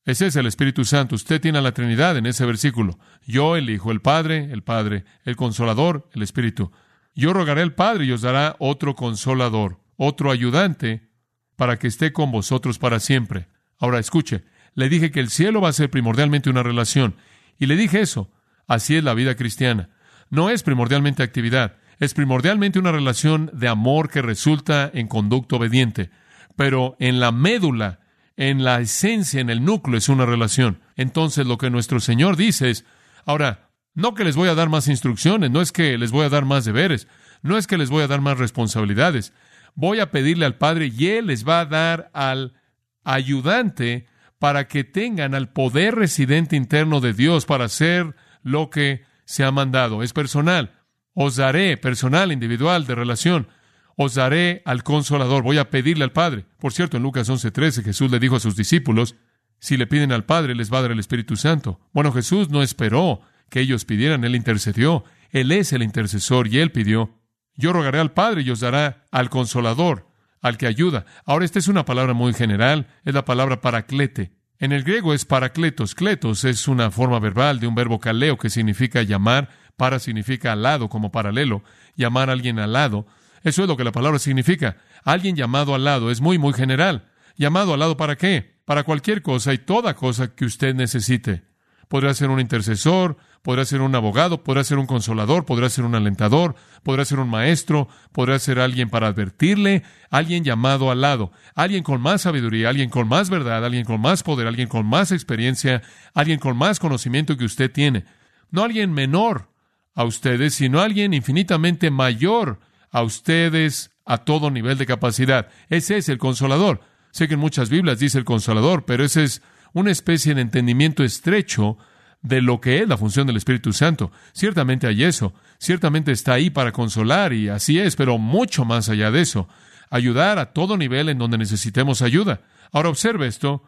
Ese 0.05 0.27
es 0.27 0.37
el 0.37 0.47
Espíritu 0.47 0.85
Santo. 0.85 1.15
Usted 1.15 1.41
tiene 1.41 1.59
a 1.59 1.63
la 1.63 1.73
Trinidad 1.73 2.17
en 2.17 2.27
ese 2.27 2.47
versículo. 2.47 2.99
Yo, 3.27 3.57
el 3.57 3.69
Hijo, 3.69 3.91
el 3.91 4.01
Padre, 4.01 4.51
el 4.53 4.63
Padre, 4.63 5.05
el 5.25 5.37
Consolador, 5.37 6.09
el 6.15 6.23
Espíritu. 6.23 6.73
Yo 7.15 7.33
rogaré 7.33 7.63
al 7.63 7.75
Padre 7.75 8.07
y 8.07 8.13
os 8.13 8.23
dará 8.23 8.57
otro 8.59 8.95
consolador, 8.95 9.81
otro 9.97 10.31
ayudante, 10.31 11.11
para 11.57 11.79
que 11.79 11.89
esté 11.89 12.13
con 12.13 12.31
vosotros 12.31 12.79
para 12.79 13.01
siempre. 13.01 13.49
Ahora 13.79 13.99
escuche, 13.99 14.45
le 14.75 14.89
dije 14.89 15.11
que 15.11 15.21
el 15.21 15.29
cielo 15.29 15.61
va 15.61 15.71
a 15.71 15.75
ser 15.75 15.91
primordialmente 15.91 16.49
una 16.49 16.63
relación, 16.63 17.17
y 17.59 17.67
le 17.67 17.77
dije 17.77 18.01
eso. 18.01 18.31
Así 18.67 18.97
es 18.97 19.05
la 19.05 19.15
vida 19.15 19.35
cristiana 19.35 19.91
no 20.31 20.51
es 20.51 20.63
primordialmente 20.63 21.23
actividad, 21.23 21.77
es 21.99 22.15
primordialmente 22.15 22.79
una 22.79 22.93
relación 22.93 23.51
de 23.53 23.69
amor 23.69 24.11
que 24.11 24.23
resulta 24.23 24.91
en 24.93 25.09
conducta 25.09 25.57
obediente, 25.57 26.11
pero 26.57 26.97
en 26.99 27.21
la 27.21 27.33
médula, 27.33 28.01
en 28.37 28.63
la 28.63 28.81
esencia, 28.81 29.41
en 29.41 29.51
el 29.51 29.65
núcleo 29.65 29.99
es 29.99 30.09
una 30.09 30.27
relación. 30.27 30.81
Entonces 30.97 31.47
lo 31.47 31.59
que 31.59 31.71
nuestro 31.71 32.01
Señor 32.01 32.37
dice 32.37 32.71
es, 32.71 32.85
ahora, 33.25 33.71
no 33.95 34.15
que 34.15 34.25
les 34.25 34.37
voy 34.37 34.49
a 34.49 34.55
dar 34.55 34.69
más 34.69 34.87
instrucciones, 34.87 35.51
no 35.51 35.61
es 35.61 35.73
que 35.73 35.99
les 35.99 36.13
voy 36.13 36.25
a 36.25 36.29
dar 36.29 36.45
más 36.45 36.65
deberes, 36.65 37.09
no 37.43 37.59
es 37.59 37.67
que 37.67 37.79
les 37.79 37.91
voy 37.91 38.05
a 38.05 38.07
dar 38.07 38.21
más 38.21 38.39
responsabilidades, 38.39 39.33
voy 39.75 39.99
a 40.01 40.11
pedirle 40.11 40.47
al 40.47 40.57
Padre 40.57 40.93
y 40.97 41.09
Él 41.09 41.27
les 41.27 41.47
va 41.47 41.61
a 41.61 41.67
dar 41.67 42.11
al 42.13 42.55
ayudante 43.03 44.07
para 44.39 44.69
que 44.69 44.85
tengan 44.85 45.35
al 45.35 45.53
poder 45.53 45.97
residente 45.97 46.55
interno 46.55 47.01
de 47.01 47.13
Dios 47.13 47.45
para 47.45 47.65
hacer 47.65 48.15
lo 48.43 48.71
que 48.71 49.03
se 49.29 49.45
ha 49.45 49.51
mandado. 49.51 50.03
Es 50.03 50.15
personal. 50.15 50.81
Os 51.13 51.37
daré, 51.37 51.77
personal, 51.77 52.33
individual, 52.33 52.87
de 52.87 52.95
relación. 52.95 53.49
Os 53.95 54.15
daré 54.15 54.63
al 54.65 54.83
consolador. 54.83 55.43
Voy 55.43 55.59
a 55.59 55.69
pedirle 55.69 56.05
al 56.05 56.13
Padre. 56.13 56.47
Por 56.59 56.73
cierto, 56.73 56.97
en 56.97 57.03
Lucas 57.03 57.29
11:13 57.29 57.85
Jesús 57.85 58.11
le 58.11 58.21
dijo 58.21 58.37
a 58.37 58.41
sus 58.41 58.57
discípulos, 58.57 59.17
si 59.59 59.77
le 59.77 59.87
piden 59.87 60.13
al 60.13 60.25
Padre, 60.25 60.55
les 60.55 60.73
va 60.73 60.79
a 60.79 60.83
dar 60.83 60.93
el 60.93 60.99
Espíritu 60.99 61.37
Santo. 61.37 61.79
Bueno, 61.93 62.11
Jesús 62.11 62.49
no 62.49 62.63
esperó 62.63 63.21
que 63.51 63.61
ellos 63.61 63.85
pidieran, 63.85 64.25
Él 64.25 64.35
intercedió. 64.35 65.05
Él 65.31 65.53
es 65.53 65.75
el 65.75 65.83
intercesor 65.83 66.49
y 66.49 66.61
Él 66.61 66.73
pidió. 66.73 67.15
Yo 67.55 67.75
rogaré 67.75 67.99
al 67.99 68.13
Padre 68.13 68.41
y 68.41 68.51
os 68.51 68.61
dará 68.61 69.05
al 69.11 69.29
consolador, 69.29 70.09
al 70.41 70.57
que 70.57 70.67
ayuda. 70.67 71.05
Ahora, 71.27 71.45
esta 71.45 71.59
es 71.59 71.69
una 71.69 71.85
palabra 71.85 72.15
muy 72.15 72.33
general, 72.33 72.87
es 73.05 73.13
la 73.13 73.27
palabra 73.27 73.61
paraclete. 73.61 74.38
En 74.61 74.73
el 74.73 74.83
griego 74.83 75.15
es 75.15 75.25
paracletos. 75.25 75.95
Cletos 75.95 76.45
es 76.45 76.67
una 76.67 76.91
forma 76.91 77.21
verbal 77.21 77.61
de 77.61 77.69
un 77.69 77.77
verbo 77.77 78.01
caleo 78.01 78.37
que 78.37 78.51
significa 78.51 79.03
llamar. 79.03 79.51
Para 79.77 80.01
significa 80.01 80.53
al 80.53 80.63
lado, 80.63 80.89
como 80.89 81.13
paralelo. 81.13 81.63
Llamar 81.95 82.29
a 82.29 82.33
alguien 82.33 82.59
al 82.59 82.73
lado. 82.73 83.07
Eso 83.45 83.63
es 83.63 83.69
lo 83.69 83.77
que 83.77 83.85
la 83.85 83.93
palabra 83.93 84.19
significa. 84.19 84.79
Alguien 85.05 85.37
llamado 85.37 85.77
al 85.77 85.85
lado 85.85 86.11
es 86.11 86.21
muy, 86.21 86.39
muy 86.39 86.53
general. 86.53 87.07
¿Llamado 87.37 87.73
al 87.73 87.81
lado 87.81 87.97
para 87.97 88.17
qué? 88.17 88.57
Para 88.65 88.83
cualquier 88.83 89.23
cosa 89.23 89.55
y 89.55 89.59
toda 89.59 89.95
cosa 89.95 90.35
que 90.35 90.45
usted 90.45 90.75
necesite. 90.75 91.45
Podrá 91.87 92.13
ser 92.15 92.29
un 92.29 92.41
intercesor, 92.41 93.17
podrá 93.43 93.65
ser 93.65 93.81
un 93.81 93.95
abogado, 93.95 94.43
podrá 94.43 94.65
ser 94.65 94.79
un 94.79 94.87
consolador, 94.87 95.45
podrá 95.45 95.71
ser 95.71 95.85
un 95.85 95.95
alentador, 95.95 96.55
podrá 96.83 97.05
ser 97.05 97.19
un 97.19 97.31
maestro, 97.31 97.89
podrá 98.13 98.39
ser 98.39 98.59
alguien 98.59 98.91
para 98.91 99.09
advertirle, 99.09 99.85
alguien 100.11 100.45
llamado 100.45 100.91
al 100.91 101.01
lado, 101.01 101.33
alguien 101.55 101.83
con 101.83 102.01
más 102.01 102.23
sabiduría, 102.23 102.69
alguien 102.69 102.91
con 102.91 103.09
más 103.09 103.31
verdad, 103.31 103.65
alguien 103.65 103.85
con 103.85 104.01
más 104.01 104.23
poder, 104.23 104.47
alguien 104.47 104.69
con 104.69 104.87
más 104.87 105.13
experiencia, 105.13 105.83
alguien 106.15 106.39
con 106.39 106.57
más 106.57 106.79
conocimiento 106.79 107.37
que 107.37 107.45
usted 107.45 107.71
tiene. 107.71 108.05
No 108.51 108.63
alguien 108.63 108.93
menor 108.93 109.51
a 109.95 110.05
ustedes, 110.05 110.55
sino 110.55 110.81
alguien 110.81 111.13
infinitamente 111.15 111.91
mayor 111.91 112.61
a 112.91 113.03
ustedes 113.03 113.91
a 114.05 114.19
todo 114.19 114.51
nivel 114.51 114.79
de 114.79 114.87
capacidad. 114.87 115.49
Ese 115.69 115.99
es 115.99 116.09
el 116.09 116.19
consolador. 116.19 116.81
Sé 117.11 117.29
que 117.29 117.35
en 117.35 117.41
muchas 117.41 117.69
Biblias 117.69 117.99
dice 117.99 118.19
el 118.19 118.25
consolador, 118.25 118.85
pero 118.85 119.05
ese 119.05 119.25
es 119.25 119.43
una 119.73 119.91
especie 119.91 120.35
de 120.35 120.41
entendimiento 120.41 121.05
estrecho 121.05 121.79
de 122.23 122.43
lo 122.43 122.61
que 122.61 122.83
es 122.83 122.89
la 122.89 122.97
función 122.97 123.27
del 123.27 123.37
Espíritu 123.37 123.73
Santo. 123.73 124.11
Ciertamente 124.33 124.87
hay 124.87 125.05
eso, 125.05 125.35
ciertamente 125.59 126.13
está 126.13 126.35
ahí 126.35 126.51
para 126.51 126.73
consolar 126.73 127.33
y 127.33 127.49
así 127.49 127.79
es, 127.79 127.97
pero 127.97 128.19
mucho 128.19 128.65
más 128.65 128.89
allá 128.89 129.11
de 129.11 129.21
eso, 129.21 129.49
ayudar 129.91 130.39
a 130.39 130.53
todo 130.53 130.77
nivel 130.77 131.09
en 131.09 131.19
donde 131.19 131.39
necesitemos 131.39 132.03
ayuda. 132.03 132.43
Ahora 132.73 132.91
observe 132.91 133.27
esto, 133.27 133.63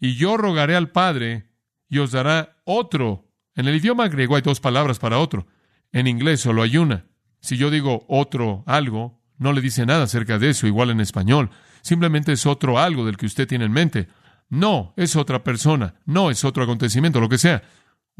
y 0.00 0.16
yo 0.16 0.36
rogaré 0.36 0.76
al 0.76 0.90
Padre 0.90 1.50
y 1.88 1.98
os 1.98 2.12
dará 2.12 2.56
otro. 2.64 3.28
En 3.54 3.68
el 3.68 3.76
idioma 3.76 4.08
griego 4.08 4.36
hay 4.36 4.42
dos 4.42 4.60
palabras 4.60 4.98
para 4.98 5.18
otro, 5.18 5.46
en 5.92 6.06
inglés 6.06 6.40
solo 6.40 6.62
hay 6.62 6.76
una. 6.76 7.06
Si 7.40 7.56
yo 7.56 7.70
digo 7.70 8.04
otro 8.08 8.64
algo, 8.66 9.20
no 9.38 9.52
le 9.52 9.60
dice 9.60 9.86
nada 9.86 10.04
acerca 10.04 10.38
de 10.38 10.50
eso, 10.50 10.66
igual 10.66 10.90
en 10.90 11.00
español, 11.00 11.50
simplemente 11.82 12.32
es 12.32 12.46
otro 12.46 12.78
algo 12.78 13.04
del 13.04 13.16
que 13.16 13.26
usted 13.26 13.46
tiene 13.48 13.64
en 13.64 13.72
mente. 13.72 14.08
No, 14.48 14.94
es 14.96 15.16
otra 15.16 15.44
persona, 15.44 15.94
no 16.06 16.30
es 16.30 16.44
otro 16.44 16.64
acontecimiento, 16.64 17.20
lo 17.20 17.28
que 17.28 17.38
sea. 17.38 17.62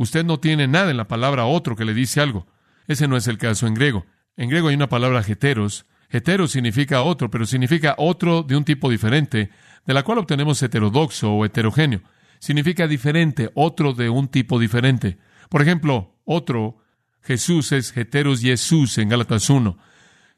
Usted 0.01 0.25
no 0.25 0.41
tiene 0.41 0.67
nada 0.67 0.91
en 0.91 0.97
la 0.97 1.09
palabra 1.09 1.45
otro 1.45 1.77
que 1.77 1.85
le 1.85 1.93
dice 1.93 2.23
algo. 2.23 2.47
Ese 2.87 3.07
no 3.07 3.19
es 3.19 3.29
el 3.29 3.37
caso 3.37 3.67
en 3.67 3.75
griego. 3.75 4.07
En 4.35 4.49
griego 4.49 4.69
hay 4.69 4.75
una 4.75 4.89
palabra 4.89 5.21
heteros. 5.21 5.85
Heteros 6.09 6.53
significa 6.53 7.03
otro, 7.03 7.31
pero 7.31 7.45
significa 7.45 7.97
otro 7.99 8.43
de 8.43 8.57
un 8.57 8.65
tipo 8.65 8.89
diferente, 8.89 9.51
de 9.85 9.93
la 9.93 10.03
cual 10.03 10.17
obtenemos 10.17 10.63
heterodoxo 10.63 11.31
o 11.31 11.45
heterogéneo. 11.45 12.01
Significa 12.39 12.89
diferente, 12.89 13.51
otro 13.55 13.93
de 13.93 14.09
un 14.09 14.29
tipo 14.29 14.59
diferente. 14.59 15.19
Por 15.51 15.61
ejemplo, 15.61 16.17
otro, 16.25 16.79
Jesús 17.21 17.71
es 17.73 17.95
heteros 17.95 18.41
Jesús 18.41 18.97
en 18.97 19.11
Gálatas 19.11 19.51
1. 19.51 19.77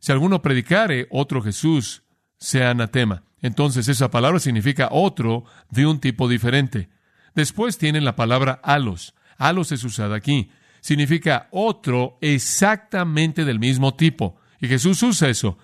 Si 0.01 0.11
alguno 0.11 0.43
predicare 0.43 1.07
otro 1.09 1.41
Jesús, 1.41 2.03
sea 2.37 2.71
anatema. 2.71 3.23
Entonces 3.41 3.87
esa 3.87 4.11
palabra 4.11 4.41
significa 4.41 4.89
otro 4.91 5.45
de 5.71 5.87
un 5.87 6.01
tipo 6.01 6.27
diferente. 6.27 6.89
Después 7.37 7.79
tienen 7.79 8.05
la 8.05 8.17
palabra 8.17 8.61
alos. 8.65 9.15
Alos 9.49 9.73
es 9.73 9.83
usada 9.83 10.15
aquí. 10.15 10.51
Significa 10.81 11.49
otro 11.51 12.17
exactamente 12.21 13.45
del 13.45 13.59
mismo 13.59 13.95
tipo. 13.95 14.37
Y 14.61 14.69
Jesús 14.69 15.03
usa 15.03 15.29
eso. 15.29 15.59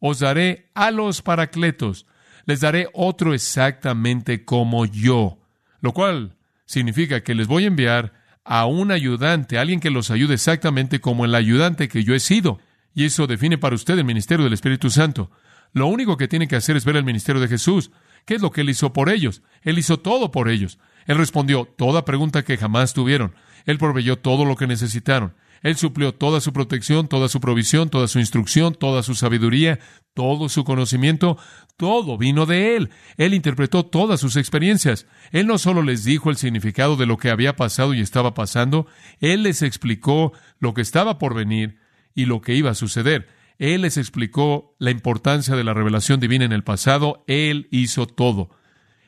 Os 0.00 0.18
daré 0.18 0.70
a 0.74 0.90
los 0.90 1.22
paracletos. 1.22 2.04
Les 2.44 2.60
daré 2.60 2.88
otro 2.92 3.32
exactamente 3.32 4.44
como 4.44 4.84
yo. 4.84 5.38
Lo 5.80 5.92
cual 5.92 6.36
significa 6.66 7.22
que 7.22 7.34
les 7.34 7.46
voy 7.46 7.64
a 7.64 7.68
enviar 7.68 8.12
a 8.44 8.66
un 8.66 8.92
ayudante, 8.92 9.56
alguien 9.56 9.80
que 9.80 9.90
los 9.90 10.10
ayude 10.10 10.34
exactamente 10.34 11.00
como 11.00 11.24
el 11.24 11.34
ayudante 11.34 11.88
que 11.88 12.04
yo 12.04 12.14
he 12.14 12.20
sido. 12.20 12.60
Y 12.94 13.06
eso 13.06 13.26
define 13.26 13.56
para 13.56 13.76
usted 13.76 13.98
el 13.98 14.04
ministerio 14.04 14.44
del 14.44 14.52
Espíritu 14.52 14.90
Santo. 14.90 15.30
Lo 15.72 15.86
único 15.86 16.18
que 16.18 16.28
tiene 16.28 16.48
que 16.48 16.56
hacer 16.56 16.76
es 16.76 16.84
ver 16.84 16.96
el 16.96 17.04
ministerio 17.04 17.40
de 17.40 17.48
Jesús. 17.48 17.92
¿Qué 18.26 18.34
es 18.34 18.42
lo 18.42 18.50
que 18.50 18.60
Él 18.60 18.68
hizo 18.68 18.92
por 18.92 19.08
ellos? 19.08 19.40
Él 19.62 19.78
hizo 19.78 20.00
todo 20.00 20.30
por 20.30 20.50
ellos. 20.50 20.78
Él 21.06 21.18
respondió 21.18 21.64
toda 21.64 22.04
pregunta 22.04 22.44
que 22.44 22.56
jamás 22.56 22.94
tuvieron. 22.94 23.34
Él 23.64 23.78
proveyó 23.78 24.18
todo 24.18 24.44
lo 24.44 24.56
que 24.56 24.66
necesitaron. 24.66 25.34
Él 25.62 25.76
suplió 25.76 26.12
toda 26.12 26.40
su 26.40 26.52
protección, 26.52 27.06
toda 27.06 27.28
su 27.28 27.40
provisión, 27.40 27.88
toda 27.88 28.08
su 28.08 28.18
instrucción, 28.18 28.74
toda 28.74 29.02
su 29.02 29.14
sabiduría, 29.14 29.78
todo 30.12 30.48
su 30.48 30.64
conocimiento, 30.64 31.38
todo 31.76 32.18
vino 32.18 32.46
de 32.46 32.76
Él. 32.76 32.90
Él 33.16 33.32
interpretó 33.32 33.86
todas 33.86 34.20
sus 34.20 34.36
experiencias. 34.36 35.06
Él 35.30 35.46
no 35.46 35.58
solo 35.58 35.82
les 35.82 36.04
dijo 36.04 36.30
el 36.30 36.36
significado 36.36 36.96
de 36.96 37.06
lo 37.06 37.16
que 37.16 37.30
había 37.30 37.54
pasado 37.54 37.94
y 37.94 38.00
estaba 38.00 38.34
pasando, 38.34 38.86
Él 39.20 39.44
les 39.44 39.62
explicó 39.62 40.32
lo 40.58 40.74
que 40.74 40.82
estaba 40.82 41.18
por 41.18 41.34
venir 41.34 41.78
y 42.14 42.24
lo 42.26 42.40
que 42.40 42.54
iba 42.54 42.70
a 42.70 42.74
suceder. 42.74 43.28
Él 43.58 43.82
les 43.82 43.96
explicó 43.96 44.74
la 44.80 44.90
importancia 44.90 45.54
de 45.54 45.62
la 45.62 45.74
revelación 45.74 46.18
divina 46.18 46.44
en 46.44 46.52
el 46.52 46.64
pasado. 46.64 47.22
Él 47.28 47.68
hizo 47.70 48.06
todo. 48.06 48.50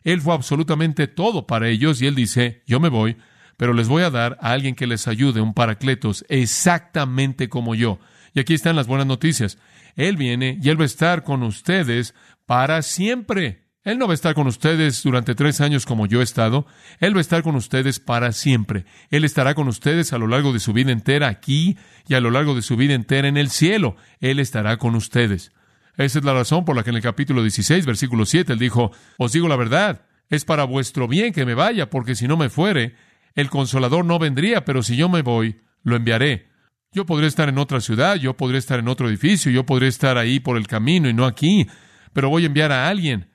Él 0.04 0.20
fue 0.20 0.34
absolutamente 0.34 1.08
todo 1.08 1.46
para 1.46 1.68
ellos 1.68 2.00
y 2.00 2.06
Él 2.06 2.14
dice, 2.14 2.62
yo 2.66 2.78
me 2.78 2.90
voy, 2.90 3.16
pero 3.56 3.73
les 3.73 3.88
voy 3.88 4.02
a 4.02 4.11
dar 4.11 4.38
a 4.40 4.52
alguien 4.52 4.75
que 4.75 4.87
les 4.87 5.08
ayude, 5.08 5.40
un 5.40 5.54
paracletos, 5.54 6.25
exactamente 6.28 7.49
como 7.49 7.75
yo. 7.75 7.99
Y 8.34 8.40
aquí 8.40 8.54
están 8.54 8.76
las 8.76 8.87
buenas 8.87 9.06
noticias. 9.06 9.58
Él 9.96 10.16
viene 10.16 10.58
y 10.61 10.68
Él 10.68 10.78
va 10.78 10.84
a 10.84 10.87
estar 10.87 11.25
con 11.25 11.42
ustedes 11.42 12.14
para 12.46 12.82
siempre. 12.82 13.64
Él 13.84 13.99
no 13.99 14.06
va 14.06 14.12
a 14.12 14.14
estar 14.14 14.34
con 14.34 14.46
ustedes 14.46 15.02
durante 15.02 15.34
tres 15.34 15.61
años 15.61 15.84
como 15.84 16.06
yo 16.06 16.20
he 16.20 16.25
estado. 16.25 16.66
Él 17.00 17.14
va 17.14 17.18
a 17.18 17.20
estar 17.20 17.42
con 17.42 17.54
ustedes 17.54 18.00
para 18.00 18.32
siempre. 18.32 18.87
Él 19.11 19.25
estará 19.25 19.54
con 19.54 19.68
ustedes 19.68 20.12
a 20.12 20.18
lo 20.18 20.26
largo 20.26 20.52
de 20.52 20.61
su 20.61 20.73
vida 20.73 20.90
entera 20.90 21.28
aquí 21.28 21.76
y 22.08 22.14
a 22.14 22.20
lo 22.20 22.30
largo 22.30 22.54
de 22.54 22.62
su 22.62 22.76
vida 22.76 22.94
entera 22.94 23.28
en 23.28 23.37
el 23.37 23.50
cielo. 23.50 23.96
Él 24.20 24.40
estará 24.40 24.78
con 24.78 24.94
ustedes. 24.94 25.52
Esa 25.96 26.18
es 26.18 26.24
la 26.24 26.34
razón 26.34 26.64
por 26.64 26.74
la 26.74 26.82
que 26.82 26.90
en 26.90 26.96
el 26.96 27.02
capítulo 27.02 27.42
16, 27.42 27.86
versículo 27.86 28.26
7, 28.26 28.52
él 28.52 28.58
dijo, 28.58 28.90
Os 29.16 29.32
digo 29.32 29.48
la 29.48 29.56
verdad, 29.56 30.06
es 30.28 30.44
para 30.44 30.64
vuestro 30.64 31.06
bien 31.06 31.32
que 31.32 31.46
me 31.46 31.54
vaya, 31.54 31.90
porque 31.90 32.14
si 32.14 32.26
no 32.26 32.36
me 32.36 32.48
fuere, 32.48 32.96
el 33.34 33.50
consolador 33.50 34.04
no 34.04 34.18
vendría, 34.18 34.64
pero 34.64 34.82
si 34.82 34.96
yo 34.96 35.08
me 35.08 35.22
voy, 35.22 35.60
lo 35.82 35.96
enviaré. 35.96 36.48
Yo 36.92 37.06
podría 37.06 37.28
estar 37.28 37.48
en 37.48 37.58
otra 37.58 37.80
ciudad, 37.80 38.16
yo 38.16 38.36
podría 38.36 38.58
estar 38.58 38.78
en 38.78 38.88
otro 38.88 39.08
edificio, 39.08 39.50
yo 39.50 39.66
podría 39.66 39.88
estar 39.88 40.16
ahí 40.16 40.40
por 40.40 40.56
el 40.56 40.66
camino 40.66 41.08
y 41.08 41.12
no 41.12 41.26
aquí, 41.26 41.66
pero 42.12 42.30
voy 42.30 42.44
a 42.44 42.46
enviar 42.46 42.72
a 42.72 42.88
alguien. 42.88 43.30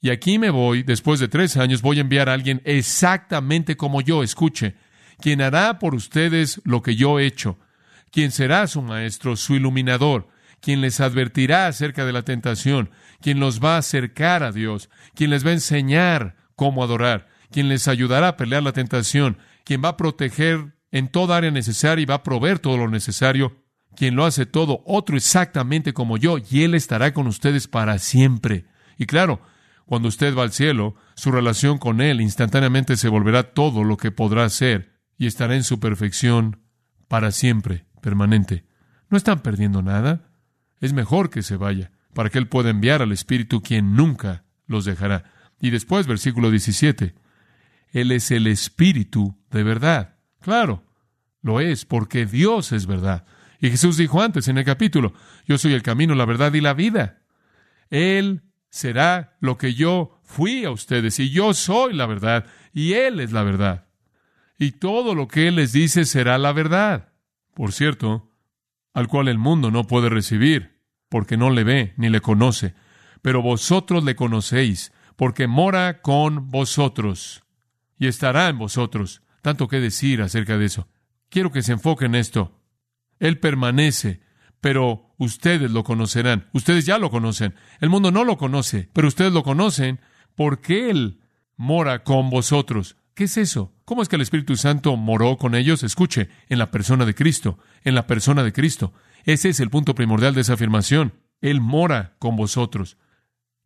Y 0.00 0.10
aquí 0.10 0.38
me 0.38 0.50
voy, 0.50 0.82
después 0.82 1.20
de 1.20 1.28
tres 1.28 1.56
años, 1.56 1.80
voy 1.80 1.98
a 1.98 2.02
enviar 2.02 2.28
a 2.28 2.34
alguien 2.34 2.60
exactamente 2.64 3.76
como 3.76 4.02
yo, 4.02 4.22
escuche, 4.22 4.74
quien 5.18 5.40
hará 5.40 5.78
por 5.78 5.94
ustedes 5.94 6.60
lo 6.64 6.82
que 6.82 6.96
yo 6.96 7.18
he 7.18 7.26
hecho, 7.26 7.58
quien 8.10 8.30
será 8.30 8.66
su 8.66 8.82
maestro, 8.82 9.36
su 9.36 9.54
iluminador, 9.54 10.28
quien 10.64 10.80
les 10.80 10.98
advertirá 11.00 11.66
acerca 11.66 12.06
de 12.06 12.12
la 12.14 12.22
tentación, 12.22 12.88
quien 13.20 13.38
los 13.38 13.62
va 13.62 13.74
a 13.74 13.80
acercar 13.80 14.42
a 14.42 14.50
Dios, 14.50 14.88
quien 15.14 15.28
les 15.28 15.44
va 15.44 15.50
a 15.50 15.52
enseñar 15.52 16.36
cómo 16.56 16.82
adorar, 16.82 17.28
quien 17.50 17.68
les 17.68 17.86
ayudará 17.86 18.28
a 18.28 18.36
pelear 18.38 18.62
la 18.62 18.72
tentación, 18.72 19.36
quien 19.62 19.84
va 19.84 19.90
a 19.90 19.96
proteger 19.98 20.72
en 20.90 21.08
toda 21.08 21.36
área 21.36 21.50
necesaria 21.50 22.02
y 22.02 22.06
va 22.06 22.14
a 22.14 22.22
proveer 22.22 22.60
todo 22.60 22.78
lo 22.78 22.88
necesario, 22.88 23.62
quien 23.94 24.16
lo 24.16 24.24
hace 24.24 24.46
todo, 24.46 24.82
otro 24.86 25.18
exactamente 25.18 25.92
como 25.92 26.16
yo, 26.16 26.38
y 26.38 26.62
Él 26.62 26.74
estará 26.74 27.12
con 27.12 27.26
ustedes 27.26 27.68
para 27.68 27.98
siempre. 27.98 28.64
Y 28.96 29.04
claro, 29.04 29.42
cuando 29.84 30.08
usted 30.08 30.34
va 30.34 30.44
al 30.44 30.52
cielo, 30.52 30.94
su 31.14 31.30
relación 31.30 31.76
con 31.76 32.00
Él 32.00 32.22
instantáneamente 32.22 32.96
se 32.96 33.10
volverá 33.10 33.52
todo 33.52 33.84
lo 33.84 33.98
que 33.98 34.12
podrá 34.12 34.48
ser 34.48 34.94
y 35.18 35.26
estará 35.26 35.56
en 35.56 35.64
su 35.64 35.78
perfección 35.78 36.62
para 37.06 37.32
siempre, 37.32 37.84
permanente. 38.00 38.64
No 39.10 39.18
están 39.18 39.40
perdiendo 39.40 39.82
nada 39.82 40.30
es 40.80 40.92
mejor 40.92 41.30
que 41.30 41.42
se 41.42 41.56
vaya, 41.56 41.92
para 42.14 42.30
que 42.30 42.38
Él 42.38 42.48
pueda 42.48 42.70
enviar 42.70 43.02
al 43.02 43.12
Espíritu 43.12 43.62
quien 43.62 43.94
nunca 43.94 44.44
los 44.66 44.84
dejará. 44.84 45.24
Y 45.60 45.70
después, 45.70 46.06
versículo 46.06 46.50
17, 46.50 47.14
Él 47.90 48.12
es 48.12 48.30
el 48.30 48.46
Espíritu 48.46 49.36
de 49.50 49.62
verdad. 49.62 50.16
Claro, 50.40 50.84
lo 51.42 51.60
es, 51.60 51.84
porque 51.84 52.26
Dios 52.26 52.72
es 52.72 52.86
verdad. 52.86 53.24
Y 53.60 53.70
Jesús 53.70 53.96
dijo 53.96 54.20
antes 54.20 54.48
en 54.48 54.58
el 54.58 54.64
capítulo, 54.64 55.14
yo 55.46 55.58
soy 55.58 55.72
el 55.72 55.82
camino, 55.82 56.14
la 56.14 56.26
verdad 56.26 56.52
y 56.54 56.60
la 56.60 56.74
vida. 56.74 57.22
Él 57.90 58.42
será 58.68 59.36
lo 59.40 59.56
que 59.56 59.74
yo 59.74 60.20
fui 60.22 60.64
a 60.64 60.70
ustedes, 60.70 61.18
y 61.20 61.30
yo 61.30 61.54
soy 61.54 61.94
la 61.94 62.06
verdad, 62.06 62.46
y 62.72 62.94
Él 62.94 63.20
es 63.20 63.32
la 63.32 63.42
verdad. 63.42 63.86
Y 64.58 64.72
todo 64.72 65.14
lo 65.14 65.28
que 65.28 65.48
Él 65.48 65.56
les 65.56 65.72
dice 65.72 66.04
será 66.04 66.38
la 66.38 66.52
verdad. 66.52 67.12
Por 67.54 67.72
cierto, 67.72 68.33
al 68.94 69.08
cual 69.08 69.28
el 69.28 69.38
mundo 69.38 69.70
no 69.70 69.86
puede 69.86 70.08
recibir, 70.08 70.80
porque 71.10 71.36
no 71.36 71.50
le 71.50 71.64
ve 71.64 71.94
ni 71.96 72.08
le 72.08 72.20
conoce, 72.20 72.74
pero 73.20 73.42
vosotros 73.42 74.04
le 74.04 74.16
conocéis, 74.16 74.92
porque 75.16 75.46
mora 75.46 76.00
con 76.00 76.50
vosotros 76.50 77.44
y 77.98 78.06
estará 78.06 78.48
en 78.48 78.58
vosotros. 78.58 79.22
Tanto 79.42 79.68
que 79.68 79.80
decir 79.80 80.22
acerca 80.22 80.56
de 80.56 80.64
eso. 80.64 80.88
Quiero 81.28 81.52
que 81.52 81.62
se 81.62 81.72
enfoque 81.72 82.06
en 82.06 82.14
esto. 82.14 82.60
Él 83.18 83.38
permanece, 83.38 84.20
pero 84.60 85.14
ustedes 85.18 85.70
lo 85.70 85.84
conocerán. 85.84 86.48
Ustedes 86.52 86.86
ya 86.86 86.98
lo 86.98 87.10
conocen. 87.10 87.54
El 87.80 87.90
mundo 87.90 88.10
no 88.10 88.24
lo 88.24 88.38
conoce, 88.38 88.88
pero 88.92 89.08
ustedes 89.08 89.32
lo 89.32 89.42
conocen 89.42 90.00
porque 90.34 90.90
Él 90.90 91.20
mora 91.56 92.04
con 92.04 92.30
vosotros. 92.30 92.96
¿Qué 93.14 93.24
es 93.24 93.36
eso? 93.36 93.72
¿Cómo 93.84 94.02
es 94.02 94.08
que 94.08 94.16
el 94.16 94.22
Espíritu 94.22 94.56
Santo 94.56 94.96
moró 94.96 95.36
con 95.36 95.54
ellos? 95.54 95.84
Escuche, 95.84 96.30
en 96.48 96.58
la 96.58 96.72
persona 96.72 97.06
de 97.06 97.14
Cristo, 97.14 97.60
en 97.84 97.94
la 97.94 98.08
persona 98.08 98.42
de 98.42 98.52
Cristo. 98.52 98.92
Ese 99.22 99.50
es 99.50 99.60
el 99.60 99.70
punto 99.70 99.94
primordial 99.94 100.34
de 100.34 100.40
esa 100.40 100.54
afirmación. 100.54 101.12
Él 101.40 101.60
mora 101.60 102.16
con 102.18 102.36
vosotros. 102.36 102.96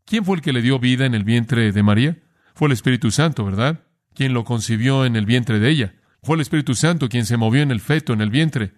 ¿Quién 0.05 0.27
fue 0.27 0.37
el 0.37 0.43
que 0.43 0.53
le 0.53 0.61
dio 0.61 0.79
vida 0.79 1.07
en 1.07 1.15
el 1.15 1.25
vientre 1.25 1.73
de 1.73 1.83
María? 1.83 2.19
Fue 2.55 2.67
el 2.67 2.73
Espíritu 2.73 3.11
Santo, 3.11 3.45
¿verdad? 3.45 3.85
Quien 4.15 4.35
lo 4.35 4.45
concibió 4.45 5.07
en 5.07 5.17
el 5.17 5.25
vientre 5.25 5.59
de 5.59 5.71
ella. 5.71 5.95
Fue 6.23 6.35
el 6.37 6.43
Espíritu 6.43 6.75
Santo 6.75 7.09
quien 7.09 7.25
se 7.25 7.39
movió 7.39 7.63
en 7.63 7.71
el 7.71 7.81
feto, 7.81 8.13
en 8.13 8.21
el 8.21 8.31
vientre. 8.31 8.75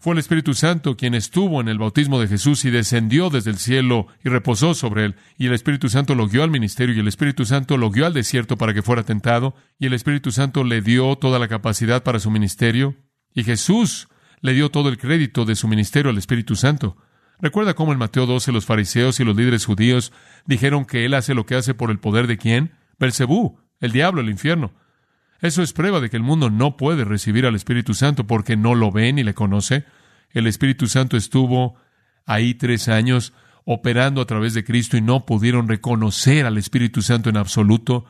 Fue 0.00 0.14
el 0.14 0.18
Espíritu 0.18 0.54
Santo 0.54 0.96
quien 0.96 1.14
estuvo 1.14 1.60
en 1.60 1.68
el 1.68 1.76
bautismo 1.76 2.18
de 2.18 2.26
Jesús 2.26 2.64
y 2.64 2.70
descendió 2.70 3.28
desde 3.28 3.50
el 3.50 3.58
cielo 3.58 4.06
y 4.24 4.30
reposó 4.30 4.72
sobre 4.72 5.04
él. 5.04 5.16
Y 5.36 5.46
el 5.46 5.52
Espíritu 5.52 5.90
Santo 5.90 6.14
lo 6.14 6.26
guió 6.26 6.42
al 6.42 6.50
ministerio 6.50 6.94
y 6.94 7.00
el 7.00 7.08
Espíritu 7.08 7.44
Santo 7.44 7.76
lo 7.76 7.90
guió 7.90 8.06
al 8.06 8.14
desierto 8.14 8.56
para 8.56 8.72
que 8.72 8.80
fuera 8.80 9.02
tentado. 9.02 9.54
Y 9.78 9.84
el 9.84 9.92
Espíritu 9.92 10.32
Santo 10.32 10.64
le 10.64 10.80
dio 10.80 11.16
toda 11.16 11.38
la 11.38 11.48
capacidad 11.48 12.02
para 12.02 12.18
su 12.18 12.30
ministerio. 12.30 12.96
Y 13.34 13.44
Jesús 13.44 14.08
le 14.40 14.54
dio 14.54 14.70
todo 14.70 14.88
el 14.88 14.96
crédito 14.96 15.44
de 15.44 15.54
su 15.54 15.68
ministerio 15.68 16.10
al 16.10 16.16
Espíritu 16.16 16.56
Santo. 16.56 16.96
Recuerda 17.38 17.74
cómo 17.74 17.92
en 17.92 17.98
Mateo 17.98 18.24
12 18.24 18.52
los 18.52 18.64
fariseos 18.64 19.20
y 19.20 19.24
los 19.24 19.36
líderes 19.36 19.66
judíos 19.66 20.14
dijeron 20.46 20.86
que 20.86 21.04
él 21.04 21.12
hace 21.12 21.34
lo 21.34 21.44
que 21.44 21.56
hace 21.56 21.74
por 21.74 21.90
el 21.90 21.98
poder 21.98 22.26
de 22.26 22.38
quién? 22.38 22.72
Belcebú, 22.98 23.58
el 23.80 23.92
diablo, 23.92 24.22
el 24.22 24.30
infierno. 24.30 24.72
Eso 25.40 25.62
es 25.62 25.72
prueba 25.72 26.00
de 26.00 26.10
que 26.10 26.16
el 26.16 26.22
mundo 26.22 26.50
no 26.50 26.76
puede 26.76 27.04
recibir 27.04 27.46
al 27.46 27.54
Espíritu 27.54 27.94
Santo 27.94 28.26
porque 28.26 28.56
no 28.56 28.74
lo 28.74 28.92
ve 28.92 29.12
ni 29.12 29.24
le 29.24 29.34
conoce. 29.34 29.84
El 30.30 30.46
Espíritu 30.46 30.86
Santo 30.86 31.16
estuvo 31.16 31.76
ahí 32.26 32.54
tres 32.54 32.88
años 32.88 33.32
operando 33.64 34.20
a 34.20 34.26
través 34.26 34.54
de 34.54 34.64
Cristo 34.64 34.96
y 34.96 35.00
no 35.00 35.24
pudieron 35.24 35.68
reconocer 35.68 36.46
al 36.46 36.58
Espíritu 36.58 37.02
Santo 37.02 37.30
en 37.30 37.36
absoluto 37.36 38.04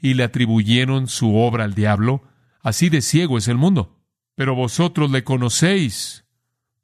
y 0.00 0.14
le 0.14 0.24
atribuyeron 0.24 1.08
su 1.08 1.36
obra 1.36 1.64
al 1.64 1.74
diablo. 1.74 2.22
Así 2.62 2.88
de 2.90 3.00
ciego 3.00 3.38
es 3.38 3.48
el 3.48 3.56
mundo. 3.56 3.98
Pero 4.34 4.54
vosotros 4.54 5.10
le 5.10 5.24
conocéis, 5.24 6.24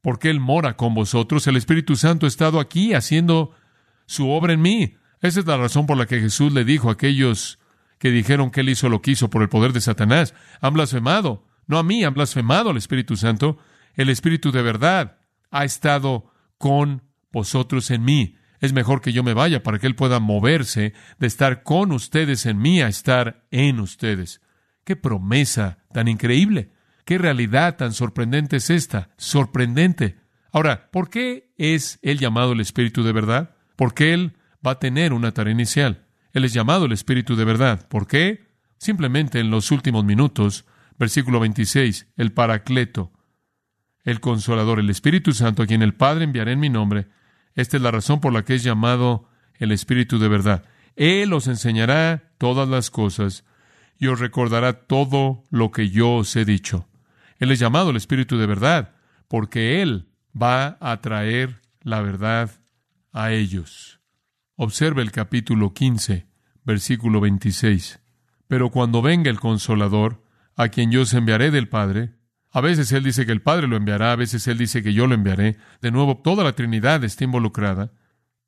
porque 0.00 0.30
Él 0.30 0.40
mora 0.40 0.76
con 0.76 0.94
vosotros. 0.94 1.46
El 1.46 1.56
Espíritu 1.56 1.96
Santo 1.96 2.26
ha 2.26 2.28
estado 2.28 2.60
aquí 2.60 2.94
haciendo 2.94 3.52
su 4.06 4.30
obra 4.30 4.52
en 4.52 4.62
mí. 4.62 4.94
Esa 5.20 5.40
es 5.40 5.46
la 5.46 5.56
razón 5.56 5.86
por 5.86 5.98
la 5.98 6.06
que 6.06 6.20
Jesús 6.20 6.52
le 6.52 6.64
dijo 6.64 6.88
a 6.88 6.92
aquellos 6.92 7.59
que 8.00 8.10
dijeron 8.10 8.50
que 8.50 8.62
Él 8.62 8.70
hizo 8.70 8.88
lo 8.88 9.02
que 9.02 9.10
hizo 9.12 9.28
por 9.28 9.42
el 9.42 9.50
poder 9.50 9.74
de 9.74 9.82
Satanás. 9.82 10.34
Han 10.62 10.72
blasfemado. 10.72 11.46
No 11.66 11.78
a 11.78 11.82
mí, 11.82 12.02
han 12.02 12.14
blasfemado 12.14 12.70
al 12.70 12.78
Espíritu 12.78 13.14
Santo. 13.14 13.58
El 13.94 14.08
Espíritu 14.08 14.50
de 14.52 14.62
verdad 14.62 15.18
ha 15.50 15.64
estado 15.66 16.32
con 16.56 17.02
vosotros 17.30 17.90
en 17.90 18.02
mí. 18.02 18.36
Es 18.58 18.72
mejor 18.72 19.02
que 19.02 19.12
yo 19.12 19.22
me 19.22 19.34
vaya 19.34 19.62
para 19.62 19.78
que 19.78 19.86
Él 19.86 19.96
pueda 19.96 20.18
moverse 20.18 20.94
de 21.18 21.26
estar 21.26 21.62
con 21.62 21.92
ustedes 21.92 22.46
en 22.46 22.58
mí 22.58 22.80
a 22.80 22.88
estar 22.88 23.44
en 23.50 23.80
ustedes. 23.80 24.40
¡Qué 24.84 24.96
promesa 24.96 25.84
tan 25.92 26.08
increíble! 26.08 26.72
¿Qué 27.04 27.18
realidad 27.18 27.76
tan 27.76 27.92
sorprendente 27.92 28.56
es 28.56 28.70
esta? 28.70 29.10
Sorprendente. 29.18 30.16
Ahora, 30.52 30.88
¿por 30.90 31.10
qué 31.10 31.52
es 31.58 31.98
Él 32.00 32.18
llamado 32.18 32.52
el 32.52 32.60
Espíritu 32.60 33.02
de 33.02 33.12
verdad? 33.12 33.54
Porque 33.76 34.14
Él 34.14 34.38
va 34.66 34.72
a 34.72 34.78
tener 34.78 35.12
una 35.12 35.32
tarea 35.32 35.52
inicial. 35.52 36.06
Él 36.32 36.44
es 36.44 36.52
llamado 36.52 36.86
el 36.86 36.92
Espíritu 36.92 37.36
de 37.36 37.44
verdad. 37.44 37.88
¿Por 37.88 38.06
qué? 38.06 38.48
Simplemente 38.78 39.40
en 39.40 39.50
los 39.50 39.70
últimos 39.70 40.04
minutos, 40.04 40.64
versículo 40.98 41.40
26, 41.40 42.08
el 42.16 42.32
Paracleto, 42.32 43.12
el 44.04 44.20
Consolador, 44.20 44.80
el 44.80 44.90
Espíritu 44.90 45.32
Santo, 45.32 45.62
a 45.62 45.66
quien 45.66 45.82
el 45.82 45.94
Padre 45.94 46.24
enviará 46.24 46.52
en 46.52 46.60
mi 46.60 46.70
nombre. 46.70 47.08
Esta 47.54 47.76
es 47.76 47.82
la 47.82 47.90
razón 47.90 48.20
por 48.20 48.32
la 48.32 48.44
que 48.44 48.54
es 48.54 48.62
llamado 48.62 49.28
el 49.54 49.72
Espíritu 49.72 50.18
de 50.18 50.28
verdad. 50.28 50.64
Él 50.96 51.32
os 51.32 51.46
enseñará 51.46 52.32
todas 52.38 52.68
las 52.68 52.90
cosas 52.90 53.44
y 53.98 54.06
os 54.06 54.18
recordará 54.18 54.72
todo 54.72 55.44
lo 55.50 55.70
que 55.70 55.90
yo 55.90 56.16
os 56.16 56.34
he 56.36 56.44
dicho. 56.44 56.88
Él 57.38 57.50
es 57.50 57.58
llamado 57.58 57.90
el 57.90 57.96
Espíritu 57.96 58.38
de 58.38 58.46
verdad, 58.46 58.94
porque 59.28 59.82
Él 59.82 60.08
va 60.40 60.78
a 60.80 61.00
traer 61.00 61.60
la 61.82 62.00
verdad 62.00 62.50
a 63.12 63.32
ellos. 63.32 63.99
Observe 64.62 65.00
el 65.00 65.10
capítulo 65.10 65.72
15, 65.72 66.26
versículo 66.64 67.22
26. 67.22 67.98
Pero 68.46 68.68
cuando 68.68 69.00
venga 69.00 69.30
el 69.30 69.40
consolador, 69.40 70.22
a 70.54 70.68
quien 70.68 70.90
yo 70.90 71.00
os 71.00 71.14
enviaré 71.14 71.50
del 71.50 71.70
Padre, 71.70 72.10
a 72.50 72.60
veces 72.60 72.92
Él 72.92 73.02
dice 73.02 73.24
que 73.24 73.32
el 73.32 73.40
Padre 73.40 73.68
lo 73.68 73.76
enviará, 73.76 74.12
a 74.12 74.16
veces 74.16 74.46
Él 74.48 74.58
dice 74.58 74.82
que 74.82 74.92
yo 74.92 75.06
lo 75.06 75.14
enviaré. 75.14 75.56
De 75.80 75.90
nuevo, 75.90 76.18
toda 76.18 76.44
la 76.44 76.52
Trinidad 76.52 77.02
está 77.04 77.24
involucrada. 77.24 77.94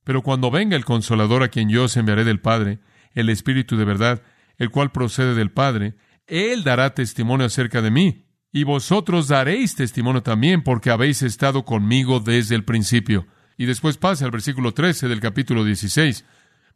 Pero 0.05 0.21
cuando 0.21 0.51
venga 0.51 0.77
el 0.77 0.85
consolador 0.85 1.43
a 1.43 1.49
quien 1.49 1.71
yo 1.71 1.85
os 1.85 1.97
enviaré 1.97 2.25
del 2.25 2.43
Padre, 2.43 2.81
el 3.15 3.31
Espíritu 3.31 3.79
de 3.79 3.87
verdad, 3.87 4.23
el 4.59 4.69
cual 4.69 4.93
procede 4.93 5.35
del 5.35 5.51
Padre, 5.51 5.95
Él 6.27 6.63
dará 6.63 6.93
testimonio 6.93 7.47
acerca 7.47 7.81
de 7.81 7.91
mí, 7.91 8.27
y 8.53 8.65
vosotros 8.65 9.29
daréis 9.29 9.77
testimonio 9.77 10.23
también 10.23 10.63
porque 10.63 10.91
habéis 10.91 11.23
estado 11.23 11.65
conmigo 11.65 12.21
desde 12.21 12.55
el 12.55 12.67
principio. 12.67 13.27
Y 13.57 13.67
después 13.67 13.97
pase 13.97 14.25
al 14.25 14.31
versículo 14.31 14.73
13 14.73 15.09
del 15.09 15.21
capítulo 15.21 15.65
16. 15.65 16.25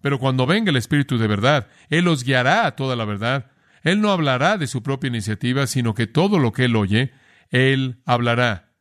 Pero 0.00 0.18
cuando 0.18 0.46
venga 0.46 0.70
el 0.70 0.76
Espíritu 0.76 1.18
de 1.18 1.26
verdad, 1.26 1.68
Él 1.88 2.08
os 2.08 2.24
guiará 2.24 2.66
a 2.66 2.76
toda 2.76 2.96
la 2.96 3.04
verdad. 3.04 3.50
Él 3.82 4.00
no 4.00 4.10
hablará 4.10 4.58
de 4.58 4.66
su 4.66 4.82
propia 4.82 5.08
iniciativa, 5.08 5.66
sino 5.66 5.94
que 5.94 6.06
todo 6.06 6.38
lo 6.38 6.52
que 6.52 6.64
Él 6.64 6.76
oye, 6.76 7.12
Él 7.50 8.02
hablará. 8.04 8.74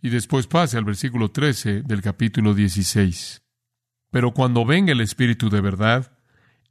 Y 0.00 0.10
después 0.10 0.46
pase 0.46 0.78
al 0.78 0.84
versículo 0.84 1.30
13 1.30 1.82
del 1.82 2.02
capítulo 2.02 2.54
16. 2.54 3.42
Pero 4.10 4.32
cuando 4.32 4.64
venga 4.64 4.92
el 4.92 5.00
Espíritu 5.00 5.48
de 5.48 5.60
verdad, 5.60 6.12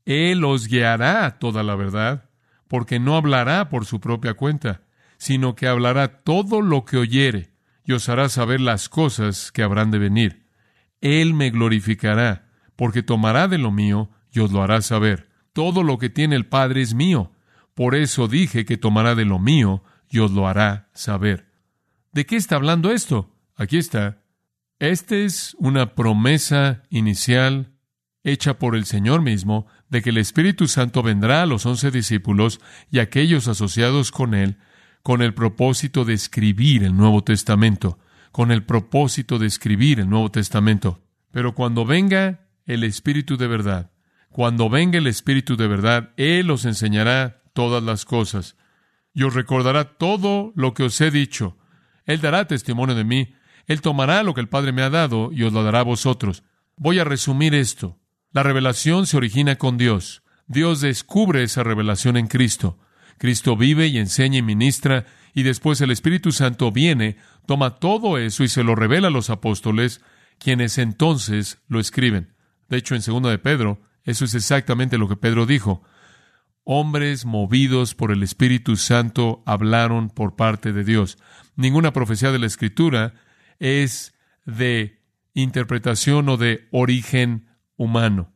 Él 0.06 0.44
os 0.44 0.68
guiará 0.68 1.26
a 1.26 1.40
toda 1.40 1.64
la 1.64 1.76
verdad, 1.76 2.30
porque 2.68 3.00
no 3.00 3.16
hablará 3.16 3.70
por 3.70 3.86
su 3.86 4.00
propia 4.00 4.36
cuenta, 4.36 4.84
sino 5.18 5.56
que 5.56 5.68
hablará 5.68 6.24
todo 6.24 6.62
lo 6.62 6.86
que 6.86 6.98
oyere, 6.98 7.54
y 7.84 7.94
os 7.94 8.10
hará 8.10 8.30
saber 8.30 8.62
las 8.62 8.90
cosas 8.90 9.52
que 9.52 9.64
habrán 9.64 9.92
de 9.92 10.00
venir. 10.00 10.41
Él 11.02 11.34
me 11.34 11.50
glorificará, 11.50 12.50
porque 12.76 13.04
tomará 13.04 13.48
de 13.48 13.58
lo 13.58 13.72
mío 13.72 14.10
y 14.32 14.40
os 14.40 14.52
lo 14.52 14.64
hará 14.64 14.82
saber. 14.82 15.30
Todo 15.54 15.84
lo 15.84 15.98
que 15.98 16.10
tiene 16.10 16.36
el 16.36 16.46
Padre 16.46 16.82
es 16.82 16.94
mío. 16.94 17.32
Por 17.74 17.96
eso 17.96 18.28
dije 18.28 18.66
que 18.66 18.78
tomará 18.78 19.16
de 19.16 19.26
lo 19.26 19.40
mío 19.40 19.84
y 20.10 20.20
os 20.20 20.32
lo 20.32 20.48
hará 20.48 20.90
saber. 20.94 21.48
¿De 22.12 22.26
qué 22.26 22.36
está 22.36 22.56
hablando 22.56 22.92
esto? 22.92 23.36
Aquí 23.56 23.78
está. 23.78 24.22
Esta 24.80 25.16
es 25.16 25.56
una 25.60 25.96
promesa 25.96 26.84
inicial 26.90 27.74
hecha 28.24 28.60
por 28.60 28.76
el 28.76 28.86
Señor 28.86 29.22
mismo 29.22 29.68
de 29.90 30.02
que 30.02 30.10
el 30.10 30.18
Espíritu 30.18 30.68
Santo 30.68 31.04
vendrá 31.04 31.44
a 31.44 31.46
los 31.46 31.66
once 31.66 31.92
discípulos 31.92 32.60
y 32.90 33.00
a 33.00 33.04
aquellos 33.04 33.48
asociados 33.48 34.12
con 34.12 34.34
él 34.34 34.58
con 35.04 35.22
el 35.22 35.34
propósito 35.34 36.06
de 36.06 36.14
escribir 36.14 36.84
el 36.84 36.96
Nuevo 36.96 37.24
Testamento, 37.24 37.98
con 38.32 38.52
el 38.52 38.64
propósito 38.64 39.40
de 39.40 39.48
escribir 39.48 40.00
el 40.00 40.10
Nuevo 40.10 40.32
Testamento. 40.32 41.02
Pero 41.32 41.54
cuando 41.56 41.86
venga 41.86 42.48
el 42.66 42.84
Espíritu 42.84 43.38
de 43.38 43.48
verdad, 43.48 43.92
cuando 44.30 44.70
venga 44.70 44.98
el 44.98 45.08
Espíritu 45.08 45.58
de 45.58 45.68
verdad, 45.68 46.12
Él 46.18 46.50
os 46.52 46.66
enseñará 46.66 47.42
todas 47.54 47.84
las 47.84 48.06
cosas 48.06 48.56
y 49.14 49.24
os 49.24 49.34
recordará 49.34 49.98
todo 49.98 50.54
lo 50.56 50.74
que 50.74 50.84
os 50.84 51.00
he 51.02 51.12
dicho. 51.12 51.58
Él 52.06 52.22
dará 52.22 52.48
testimonio 52.48 52.96
de 52.96 53.04
mí, 53.04 53.36
Él 53.68 53.82
tomará 53.82 54.24
lo 54.24 54.34
que 54.34 54.42
el 54.42 54.50
Padre 54.50 54.72
me 54.72 54.82
ha 54.82 54.90
dado 54.90 55.32
y 55.32 55.44
os 55.44 55.54
lo 55.54 55.64
dará 55.64 55.82
a 55.82 55.84
vosotros. 55.84 56.44
Voy 56.78 57.00
a 57.00 57.04
resumir 57.04 57.54
esto. 57.54 58.00
La 58.32 58.44
revelación 58.44 59.06
se 59.06 59.18
origina 59.18 59.58
con 59.58 59.78
Dios. 59.78 60.24
Dios 60.48 60.82
descubre 60.82 61.44
esa 61.44 61.64
revelación 61.64 62.18
en 62.18 62.28
Cristo. 62.28 62.80
Cristo 63.18 63.56
vive 63.56 63.88
y 63.88 63.98
enseña 63.98 64.40
y 64.40 64.42
ministra, 64.42 65.06
y 65.34 65.44
después 65.44 65.80
el 65.82 65.92
Espíritu 65.92 66.32
Santo 66.32 66.72
viene, 66.72 67.18
toma 67.46 67.80
todo 67.80 68.18
eso 68.18 68.44
y 68.44 68.48
se 68.48 68.64
lo 68.64 68.76
revela 68.76 69.08
a 69.08 69.12
los 69.12 69.30
apóstoles, 69.30 70.02
quienes 70.40 70.78
entonces 70.78 71.60
lo 71.68 71.80
escriben. 71.80 72.34
De 72.70 72.78
hecho, 72.78 72.96
en 72.96 73.02
segundo 73.02 73.30
de 73.30 73.38
Pedro, 73.38 73.82
eso 74.04 74.26
es 74.26 74.34
exactamente 74.34 74.98
lo 74.98 75.08
que 75.08 75.18
Pedro 75.18 75.46
dijo. 75.46 75.84
Hombres 76.64 77.26
movidos 77.26 77.96
por 77.96 78.12
el 78.12 78.24
Espíritu 78.24 78.76
Santo 78.76 79.44
hablaron 79.46 80.10
por 80.10 80.36
parte 80.36 80.74
de 80.74 80.84
Dios. 80.84 81.18
Ninguna 81.56 81.94
profecía 81.94 82.32
de 82.32 82.40
la 82.40 82.48
Escritura 82.48 83.14
es 83.60 84.14
de 84.46 85.02
interpretación 85.34 86.30
o 86.30 86.38
de 86.38 86.68
origen 86.72 87.48
humano. 87.78 88.34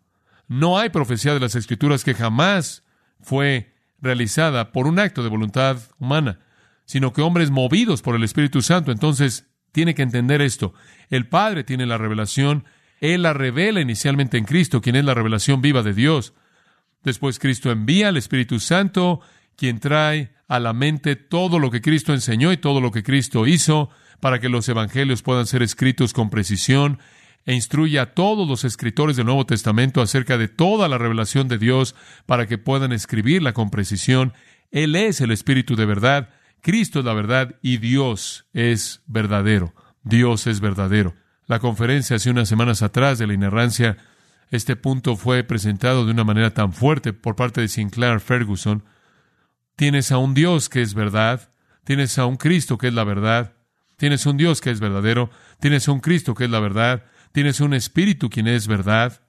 No 0.47 0.77
hay 0.77 0.89
profecía 0.89 1.33
de 1.33 1.39
las 1.39 1.55
Escrituras 1.55 2.03
que 2.03 2.13
jamás 2.13 2.83
fue 3.19 3.73
realizada 3.99 4.71
por 4.71 4.87
un 4.87 4.99
acto 4.99 5.23
de 5.23 5.29
voluntad 5.29 5.79
humana, 5.97 6.39
sino 6.85 7.13
que 7.13 7.21
hombres 7.21 7.51
movidos 7.51 8.01
por 8.01 8.15
el 8.15 8.23
Espíritu 8.23 8.61
Santo. 8.61 8.91
Entonces, 8.91 9.47
tiene 9.71 9.93
que 9.93 10.03
entender 10.03 10.41
esto. 10.41 10.73
El 11.09 11.27
Padre 11.27 11.63
tiene 11.63 11.85
la 11.85 11.97
revelación, 11.97 12.65
Él 13.01 13.23
la 13.23 13.33
revela 13.33 13.81
inicialmente 13.81 14.37
en 14.37 14.45
Cristo, 14.45 14.81
quien 14.81 14.95
es 14.95 15.03
la 15.03 15.13
revelación 15.13 15.61
viva 15.61 15.83
de 15.83 15.93
Dios. 15.93 16.33
Después 17.03 17.39
Cristo 17.39 17.71
envía 17.71 18.07
al 18.07 18.17
Espíritu 18.17 18.59
Santo, 18.59 19.19
quien 19.55 19.79
trae 19.79 20.31
a 20.47 20.59
la 20.59 20.73
mente 20.73 21.15
todo 21.15 21.59
lo 21.59 21.71
que 21.71 21.81
Cristo 21.81 22.13
enseñó 22.13 22.51
y 22.51 22.57
todo 22.57 22.81
lo 22.81 22.91
que 22.91 23.03
Cristo 23.03 23.47
hizo, 23.47 23.89
para 24.19 24.39
que 24.39 24.49
los 24.49 24.67
evangelios 24.69 25.21
puedan 25.21 25.45
ser 25.45 25.61
escritos 25.61 26.13
con 26.13 26.29
precisión 26.29 26.99
e 27.45 27.53
instruye 27.53 27.99
a 27.99 28.13
todos 28.13 28.47
los 28.47 28.63
escritores 28.63 29.17
del 29.17 29.27
Nuevo 29.27 29.45
Testamento 29.45 30.01
acerca 30.01 30.37
de 30.37 30.47
toda 30.47 30.87
la 30.87 30.97
revelación 30.97 31.47
de 31.47 31.57
Dios 31.57 31.95
para 32.25 32.47
que 32.47 32.57
puedan 32.57 32.91
escribirla 32.91 33.53
con 33.53 33.69
precisión. 33.69 34.33
Él 34.71 34.95
es 34.95 35.21
el 35.21 35.31
Espíritu 35.31 35.75
de 35.75 35.85
verdad, 35.85 36.29
Cristo 36.65 36.99
es 36.99 37.05
la 37.05 37.13
verdad 37.13 37.55
y 37.61 37.77
Dios 37.77 38.47
es 38.51 39.03
verdadero. 39.05 39.75
Dios 40.01 40.47
es 40.47 40.61
verdadero. 40.61 41.13
La 41.45 41.59
conferencia 41.59 42.15
hace 42.15 42.31
unas 42.31 42.49
semanas 42.49 42.81
atrás 42.81 43.19
de 43.19 43.27
la 43.27 43.35
inerrancia, 43.35 43.97
este 44.49 44.75
punto 44.75 45.15
fue 45.15 45.43
presentado 45.43 46.05
de 46.05 46.11
una 46.11 46.23
manera 46.23 46.55
tan 46.55 46.73
fuerte 46.73 47.13
por 47.13 47.35
parte 47.35 47.61
de 47.61 47.67
Sinclair 47.67 48.19
Ferguson. 48.19 48.83
Tienes 49.75 50.11
a 50.11 50.17
un 50.17 50.33
Dios 50.33 50.67
que 50.67 50.81
es 50.81 50.95
verdad, 50.95 51.51
tienes 51.83 52.17
a 52.17 52.25
un 52.25 52.35
Cristo 52.35 52.79
que 52.79 52.87
es 52.87 52.93
la 52.95 53.03
verdad, 53.03 53.53
tienes 53.97 54.25
un 54.25 54.35
Dios 54.35 54.59
que 54.59 54.71
es 54.71 54.79
verdadero, 54.79 55.29
tienes 55.59 55.87
a 55.87 55.91
un 55.91 55.99
Cristo 55.99 56.33
que 56.33 56.45
es 56.45 56.49
la 56.49 56.59
verdad, 56.59 57.05
Tienes 57.35 57.59
un 57.59 57.73
Espíritu 57.73 58.29
quien 58.29 58.47
es 58.47 58.65
verdad, 58.65 59.21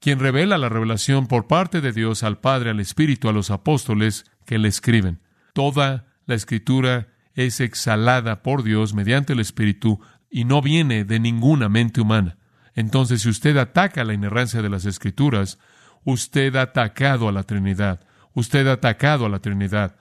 quien 0.00 0.18
revela 0.18 0.58
la 0.58 0.68
revelación 0.68 1.26
por 1.28 1.46
parte 1.46 1.80
de 1.80 1.92
Dios 1.92 2.22
al 2.22 2.40
Padre, 2.40 2.68
al 2.68 2.78
Espíritu, 2.78 3.26
a 3.26 3.32
los 3.32 3.50
apóstoles 3.50 4.26
que 4.44 4.58
le 4.58 4.68
escriben. 4.68 5.22
Toda 5.54 6.07
la 6.28 6.34
escritura 6.34 7.08
es 7.32 7.58
exhalada 7.58 8.42
por 8.42 8.62
Dios 8.62 8.92
mediante 8.92 9.32
el 9.32 9.40
Espíritu 9.40 9.98
y 10.30 10.44
no 10.44 10.60
viene 10.60 11.04
de 11.04 11.18
ninguna 11.18 11.70
mente 11.70 12.02
humana. 12.02 12.36
Entonces, 12.74 13.22
si 13.22 13.30
usted 13.30 13.56
ataca 13.56 14.04
la 14.04 14.12
inerrancia 14.12 14.60
de 14.60 14.68
las 14.68 14.84
escrituras, 14.84 15.58
usted 16.04 16.54
ha 16.56 16.62
atacado 16.62 17.28
a 17.28 17.32
la 17.32 17.44
Trinidad. 17.44 18.00
Usted 18.34 18.66
ha 18.68 18.74
atacado 18.74 19.24
a 19.24 19.30
la 19.30 19.38
Trinidad. 19.38 19.96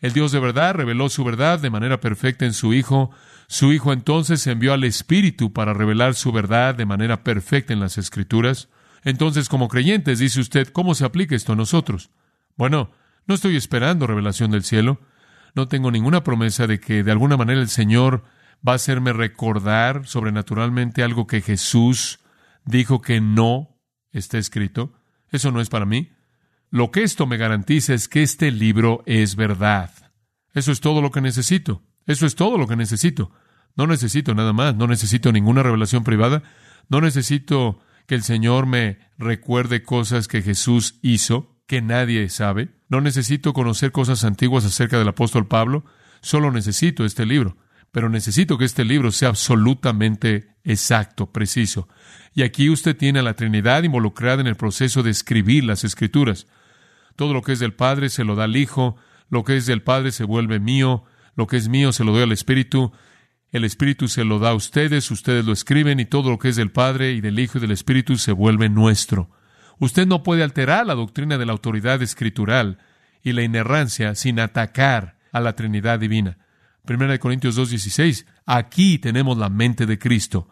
El 0.00 0.12
Dios 0.12 0.30
de 0.30 0.38
verdad 0.38 0.76
reveló 0.76 1.08
su 1.08 1.24
verdad 1.24 1.58
de 1.58 1.70
manera 1.70 2.00
perfecta 2.00 2.44
en 2.44 2.52
su 2.52 2.72
Hijo, 2.74 3.10
su 3.48 3.72
Hijo 3.72 3.92
entonces 3.92 4.46
envió 4.46 4.72
al 4.72 4.84
Espíritu 4.84 5.52
para 5.52 5.74
revelar 5.74 6.14
su 6.14 6.30
verdad 6.30 6.76
de 6.76 6.86
manera 6.86 7.24
perfecta 7.24 7.72
en 7.72 7.80
las 7.80 7.98
Escrituras. 7.98 8.68
Entonces, 9.02 9.48
como 9.48 9.66
creyentes, 9.66 10.20
dice 10.20 10.40
usted, 10.40 10.68
¿cómo 10.68 10.94
se 10.94 11.04
aplica 11.04 11.34
esto 11.34 11.54
a 11.54 11.56
nosotros? 11.56 12.10
Bueno, 12.56 12.92
no 13.26 13.34
estoy 13.34 13.56
esperando 13.56 14.06
revelación 14.06 14.52
del 14.52 14.62
cielo. 14.62 15.00
No 15.54 15.68
tengo 15.68 15.90
ninguna 15.90 16.24
promesa 16.24 16.66
de 16.66 16.80
que 16.80 17.02
de 17.02 17.12
alguna 17.12 17.36
manera 17.36 17.60
el 17.60 17.68
Señor 17.68 18.24
va 18.66 18.72
a 18.72 18.76
hacerme 18.76 19.12
recordar 19.12 20.06
sobrenaturalmente 20.06 21.02
algo 21.02 21.26
que 21.26 21.40
Jesús 21.40 22.20
dijo 22.64 23.00
que 23.00 23.20
no 23.20 23.78
está 24.12 24.38
escrito. 24.38 24.92
Eso 25.30 25.50
no 25.50 25.60
es 25.60 25.68
para 25.68 25.86
mí. 25.86 26.10
Lo 26.70 26.90
que 26.90 27.02
esto 27.02 27.26
me 27.26 27.36
garantiza 27.36 27.92
es 27.92 28.08
que 28.08 28.22
este 28.22 28.50
libro 28.50 29.02
es 29.06 29.36
verdad. 29.36 29.90
Eso 30.54 30.72
es 30.72 30.80
todo 30.80 31.02
lo 31.02 31.10
que 31.10 31.20
necesito. 31.20 31.82
Eso 32.06 32.26
es 32.26 32.34
todo 32.34 32.58
lo 32.58 32.66
que 32.66 32.76
necesito. 32.76 33.30
No 33.76 33.86
necesito 33.86 34.34
nada 34.34 34.52
más, 34.52 34.74
no 34.74 34.86
necesito 34.86 35.32
ninguna 35.32 35.62
revelación 35.62 36.04
privada, 36.04 36.42
no 36.88 37.00
necesito 37.00 37.80
que 38.06 38.14
el 38.14 38.22
Señor 38.22 38.66
me 38.66 38.98
recuerde 39.16 39.82
cosas 39.82 40.28
que 40.28 40.42
Jesús 40.42 40.98
hizo, 41.02 41.51
que 41.66 41.82
nadie 41.82 42.28
sabe, 42.28 42.70
no 42.88 43.00
necesito 43.00 43.52
conocer 43.52 43.92
cosas 43.92 44.24
antiguas 44.24 44.64
acerca 44.64 44.98
del 44.98 45.08
apóstol 45.08 45.46
Pablo, 45.46 45.84
solo 46.20 46.50
necesito 46.50 47.04
este 47.04 47.26
libro, 47.26 47.56
pero 47.90 48.08
necesito 48.08 48.58
que 48.58 48.64
este 48.64 48.84
libro 48.84 49.12
sea 49.12 49.28
absolutamente 49.28 50.56
exacto, 50.64 51.32
preciso. 51.32 51.88
Y 52.34 52.42
aquí 52.42 52.70
usted 52.70 52.96
tiene 52.96 53.20
a 53.20 53.22
la 53.22 53.34
Trinidad 53.34 53.82
involucrada 53.82 54.40
en 54.40 54.46
el 54.46 54.56
proceso 54.56 55.02
de 55.02 55.10
escribir 55.10 55.64
las 55.64 55.84
escrituras. 55.84 56.46
Todo 57.16 57.34
lo 57.34 57.42
que 57.42 57.52
es 57.52 57.58
del 57.58 57.74
Padre 57.74 58.08
se 58.08 58.24
lo 58.24 58.34
da 58.34 58.44
al 58.44 58.56
Hijo, 58.56 58.96
lo 59.28 59.44
que 59.44 59.56
es 59.56 59.66
del 59.66 59.82
Padre 59.82 60.12
se 60.12 60.24
vuelve 60.24 60.60
mío, 60.60 61.04
lo 61.36 61.46
que 61.46 61.56
es 61.56 61.68
mío 61.68 61.92
se 61.92 62.04
lo 62.04 62.12
doy 62.12 62.22
al 62.22 62.32
Espíritu, 62.32 62.92
el 63.50 63.64
Espíritu 63.64 64.08
se 64.08 64.24
lo 64.24 64.38
da 64.38 64.50
a 64.50 64.54
ustedes, 64.54 65.10
ustedes 65.10 65.44
lo 65.44 65.52
escriben 65.52 66.00
y 66.00 66.06
todo 66.06 66.30
lo 66.30 66.38
que 66.38 66.48
es 66.48 66.56
del 66.56 66.70
Padre 66.70 67.12
y 67.12 67.20
del 67.20 67.38
Hijo 67.38 67.58
y 67.58 67.60
del 67.60 67.70
Espíritu 67.70 68.16
se 68.16 68.32
vuelve 68.32 68.70
nuestro. 68.70 69.30
Usted 69.78 70.06
no 70.06 70.22
puede 70.22 70.42
alterar 70.42 70.86
la 70.86 70.94
doctrina 70.94 71.38
de 71.38 71.46
la 71.46 71.52
autoridad 71.52 72.02
escritural 72.02 72.78
y 73.22 73.32
la 73.32 73.42
inerrancia 73.42 74.14
sin 74.14 74.40
atacar 74.40 75.18
a 75.32 75.40
la 75.40 75.54
Trinidad 75.54 75.98
divina. 75.98 76.38
Primera 76.84 77.12
de 77.12 77.18
Corintios 77.18 77.56
2:16. 77.56 78.26
Aquí 78.46 78.98
tenemos 78.98 79.38
la 79.38 79.48
mente 79.48 79.86
de 79.86 79.98
Cristo. 79.98 80.48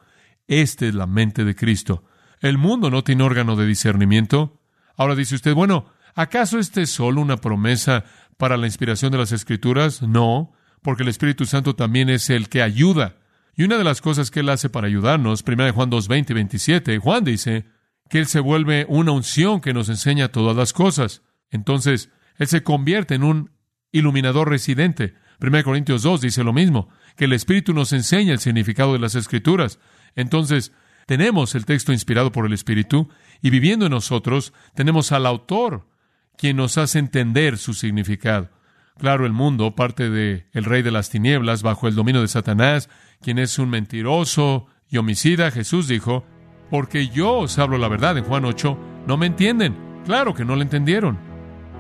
Esta 0.47 0.87
es 0.87 0.95
la 0.95 1.07
mente 1.07 1.45
de 1.45 1.55
Cristo. 1.55 2.05
El 2.41 2.59
mundo 2.59 2.91
no 2.91 3.05
tiene 3.05 3.25
órgano 3.25 3.57
de 3.57 3.67
discernimiento. 3.67 4.61
Ahora 4.97 5.15
dice 5.15 5.35
usted, 5.35 5.55
bueno, 5.55 5.87
¿acaso 6.15 6.59
este 6.59 6.83
es 6.83 6.91
solo 6.91 7.21
una 7.21 7.37
promesa 7.37 8.05
para 8.37 8.57
la 8.57 8.67
inspiración 8.67 9.13
de 9.13 9.19
las 9.19 9.33
Escrituras? 9.33 10.03
No 10.03 10.53
porque 10.83 11.03
el 11.03 11.09
Espíritu 11.09 11.47
Santo 11.47 11.75
también 11.75 12.09
es 12.09 12.31
el 12.31 12.49
que 12.49 12.63
ayuda. 12.63 13.17
Y 13.57 13.65
una 13.65 13.77
de 13.77 13.85
las 13.85 14.01
cosas 14.01 14.31
que 14.31 14.41
Él 14.41 14.49
hace 14.49 14.71
para 14.71 14.87
ayudarnos, 14.87 15.45
1 15.47 15.73
Juan 15.73 15.91
2, 15.91 16.09
20 16.09 16.33
y 16.33 16.35
27, 16.35 16.99
Juan 16.99 17.25
dice 17.25 17.67
que 18.11 18.18
Él 18.18 18.27
se 18.27 18.40
vuelve 18.40 18.85
una 18.88 19.12
unción 19.12 19.61
que 19.61 19.73
nos 19.73 19.88
enseña 19.88 20.29
todas 20.29 20.57
las 20.57 20.73
cosas. 20.73 21.23
Entonces, 21.49 22.11
Él 22.37 22.49
se 22.49 22.62
convierte 22.62 23.14
en 23.14 23.23
un 23.23 23.53
iluminador 23.92 24.51
residente. 24.51 25.14
1 25.40 25.64
Corintios 25.64 26.03
2 26.03 26.20
dice 26.20 26.44
lo 26.44 26.53
mismo, 26.53 26.90
que 27.16 27.25
el 27.25 27.33
Espíritu 27.33 27.73
nos 27.73 27.92
enseña 27.92 28.33
el 28.33 28.40
significado 28.40 28.92
de 28.92 28.99
las 28.99 29.14
Escrituras. 29.14 29.79
Entonces, 30.16 30.73
tenemos 31.07 31.55
el 31.55 31.64
texto 31.64 31.92
inspirado 31.92 32.31
por 32.33 32.46
el 32.46 32.53
Espíritu 32.53 33.09
y 33.40 33.51
viviendo 33.51 33.87
en 33.87 33.92
nosotros 33.92 34.53
tenemos 34.75 35.12
al 35.12 35.25
autor 35.25 35.88
quien 36.37 36.57
nos 36.57 36.79
hace 36.79 36.99
entender 36.99 37.59
su 37.59 37.75
significado. 37.75 38.51
Claro, 38.99 39.25
el 39.25 39.33
mundo, 39.33 39.75
parte 39.75 40.11
de 40.11 40.46
el 40.53 40.64
rey 40.64 40.83
de 40.83 40.90
las 40.90 41.11
tinieblas, 41.11 41.62
bajo 41.62 41.88
el 41.88 41.94
dominio 41.94 42.20
de 42.20 42.29
Satanás, 42.29 42.90
quien 43.20 43.38
es 43.38 43.59
un 43.59 43.70
mentiroso 43.70 44.66
y 44.88 44.99
homicida, 44.99 45.51
Jesús 45.51 45.87
dijo, 45.87 46.27
porque 46.71 47.09
yo 47.09 47.39
os 47.39 47.59
hablo 47.59 47.79
la 47.79 47.89
verdad 47.89 48.17
en 48.17 48.25
Juan 48.25 48.45
8, 48.45 48.79
no 49.07 49.17
me 49.17 49.27
entienden. 49.27 49.77
Claro 50.07 50.35
que 50.35 50.45
no 50.45 50.57
lo 50.57 50.63
entendieron. 50.63 51.19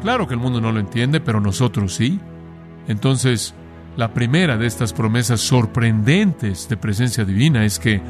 Claro 0.02 0.26
que 0.26 0.34
el 0.34 0.40
mundo 0.40 0.60
no 0.60 0.72
lo 0.72 0.80
entiende, 0.80 1.20
pero 1.20 1.40
nosotros 1.40 1.94
sí. 1.94 2.18
Entonces, 2.88 3.54
la 3.96 4.12
primera 4.12 4.56
de 4.56 4.66
estas 4.66 4.92
promesas 4.92 5.40
sorprendentes 5.40 6.68
de 6.68 6.76
presencia 6.76 7.24
divina 7.24 7.64
es 7.64 7.78
que 7.78 8.00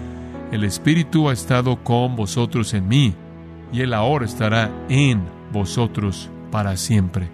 el 0.53 0.64
Espíritu 0.64 1.29
ha 1.29 1.33
estado 1.33 1.83
con 1.85 2.16
vosotros 2.16 2.75
en 2.75 2.88
mí 2.88 3.14
y 3.73 3.83
Él 3.83 3.95
ahora 3.95 4.25
estará 4.25 4.71
en 4.88 5.23
vosotros 5.53 6.31
para 6.51 6.77
siempre. 6.77 7.29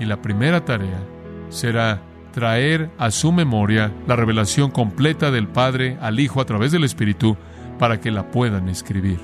Y 0.00 0.04
la 0.04 0.22
primera 0.22 0.64
tarea 0.64 1.00
será 1.48 2.02
traer 2.32 2.90
a 2.98 3.10
su 3.10 3.32
memoria 3.32 3.92
la 4.06 4.16
revelación 4.16 4.70
completa 4.70 5.30
del 5.30 5.48
Padre 5.48 5.96
al 6.00 6.20
Hijo 6.20 6.40
a 6.40 6.44
través 6.44 6.72
del 6.72 6.84
Espíritu 6.84 7.36
para 7.78 8.00
que 8.00 8.10
la 8.10 8.30
puedan 8.30 8.68
escribir. 8.68 9.20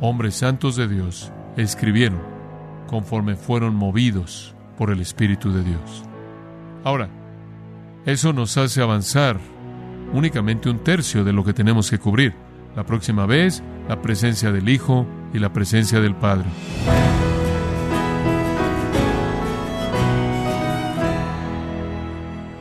Hombres 0.00 0.34
santos 0.34 0.76
de 0.76 0.88
Dios 0.88 1.32
escribieron 1.56 2.20
conforme 2.86 3.36
fueron 3.36 3.74
movidos 3.74 4.54
por 4.76 4.90
el 4.90 5.00
Espíritu 5.00 5.52
de 5.52 5.62
Dios. 5.62 6.04
Ahora, 6.84 7.08
eso 8.04 8.32
nos 8.32 8.56
hace 8.56 8.82
avanzar 8.82 9.38
únicamente 10.12 10.68
un 10.68 10.78
tercio 10.78 11.24
de 11.24 11.32
lo 11.32 11.44
que 11.44 11.52
tenemos 11.52 11.90
que 11.90 11.98
cubrir. 11.98 12.34
La 12.76 12.84
próxima 12.84 13.26
vez, 13.26 13.62
la 13.88 14.02
presencia 14.02 14.52
del 14.52 14.68
Hijo 14.68 15.06
y 15.32 15.38
la 15.38 15.52
presencia 15.52 16.00
del 16.00 16.14
Padre. 16.14 16.46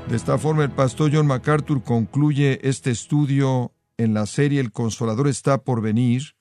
De 0.10 0.16
esta 0.16 0.38
forma, 0.38 0.64
el 0.64 0.72
pastor 0.72 1.12
John 1.14 1.28
MacArthur 1.28 1.84
concluye 1.84 2.60
este 2.64 2.92
estudio 2.92 3.75
en 3.98 4.14
la 4.14 4.26
serie 4.26 4.60
El 4.60 4.72
Consolador 4.72 5.28
está 5.28 5.64
por 5.64 5.82
venir. 5.82 6.36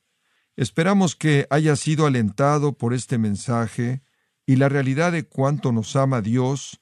Esperamos 0.56 1.16
que 1.16 1.46
haya 1.50 1.76
sido 1.76 2.06
alentado 2.06 2.76
por 2.76 2.94
este 2.94 3.18
mensaje 3.18 4.02
y 4.46 4.56
la 4.56 4.68
realidad 4.68 5.12
de 5.12 5.26
cuánto 5.26 5.72
nos 5.72 5.96
ama 5.96 6.20
Dios, 6.20 6.80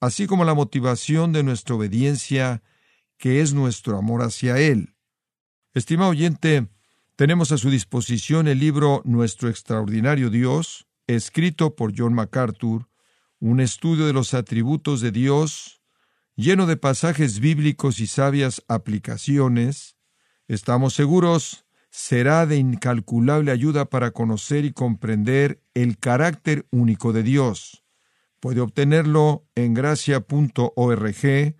así 0.00 0.26
como 0.26 0.44
la 0.44 0.54
motivación 0.54 1.32
de 1.32 1.42
nuestra 1.42 1.74
obediencia, 1.74 2.62
que 3.18 3.40
es 3.40 3.54
nuestro 3.54 3.96
amor 3.98 4.22
hacia 4.22 4.58
Él. 4.58 4.96
Estimado 5.74 6.10
oyente, 6.10 6.68
tenemos 7.16 7.52
a 7.52 7.58
su 7.58 7.70
disposición 7.70 8.48
el 8.48 8.58
libro 8.58 9.02
Nuestro 9.04 9.48
extraordinario 9.48 10.28
Dios, 10.30 10.88
escrito 11.06 11.76
por 11.76 11.92
John 11.96 12.14
MacArthur, 12.14 12.88
un 13.38 13.60
estudio 13.60 14.06
de 14.06 14.12
los 14.12 14.34
atributos 14.34 15.00
de 15.00 15.12
Dios, 15.12 15.82
lleno 16.36 16.66
de 16.66 16.76
pasajes 16.76 17.38
bíblicos 17.40 18.00
y 18.00 18.06
sabias 18.06 18.64
aplicaciones, 18.68 19.91
estamos 20.54 20.94
seguros 20.94 21.64
será 21.90 22.46
de 22.46 22.56
incalculable 22.56 23.50
ayuda 23.50 23.84
para 23.84 24.12
conocer 24.12 24.64
y 24.64 24.72
comprender 24.72 25.62
el 25.74 25.98
carácter 25.98 26.66
único 26.70 27.12
de 27.12 27.22
Dios. 27.22 27.84
Puede 28.40 28.60
obtenerlo 28.60 29.46
en 29.54 29.74
gracia.org 29.74 31.54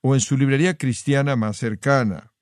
o 0.00 0.14
en 0.14 0.20
su 0.20 0.36
librería 0.36 0.76
cristiana 0.76 1.36
más 1.36 1.56
cercana. 1.56 2.32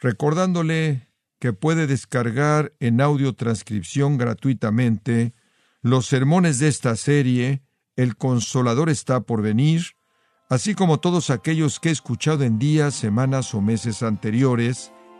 Recordándole 0.00 1.08
que 1.38 1.52
puede 1.52 1.86
descargar 1.86 2.72
en 2.80 3.00
audio 3.00 3.34
transcripción 3.34 4.16
gratuitamente 4.16 5.34
los 5.82 6.06
sermones 6.06 6.58
de 6.58 6.68
esta 6.68 6.96
serie, 6.96 7.62
El 7.96 8.16
Consolador 8.16 8.90
está 8.90 9.20
por 9.20 9.42
venir, 9.42 9.82
así 10.48 10.74
como 10.74 11.00
todos 11.00 11.30
aquellos 11.30 11.78
que 11.80 11.90
he 11.90 11.92
escuchado 11.92 12.44
en 12.44 12.58
días, 12.58 12.94
semanas 12.94 13.54
o 13.54 13.60
meses 13.60 14.02
anteriores 14.02 14.92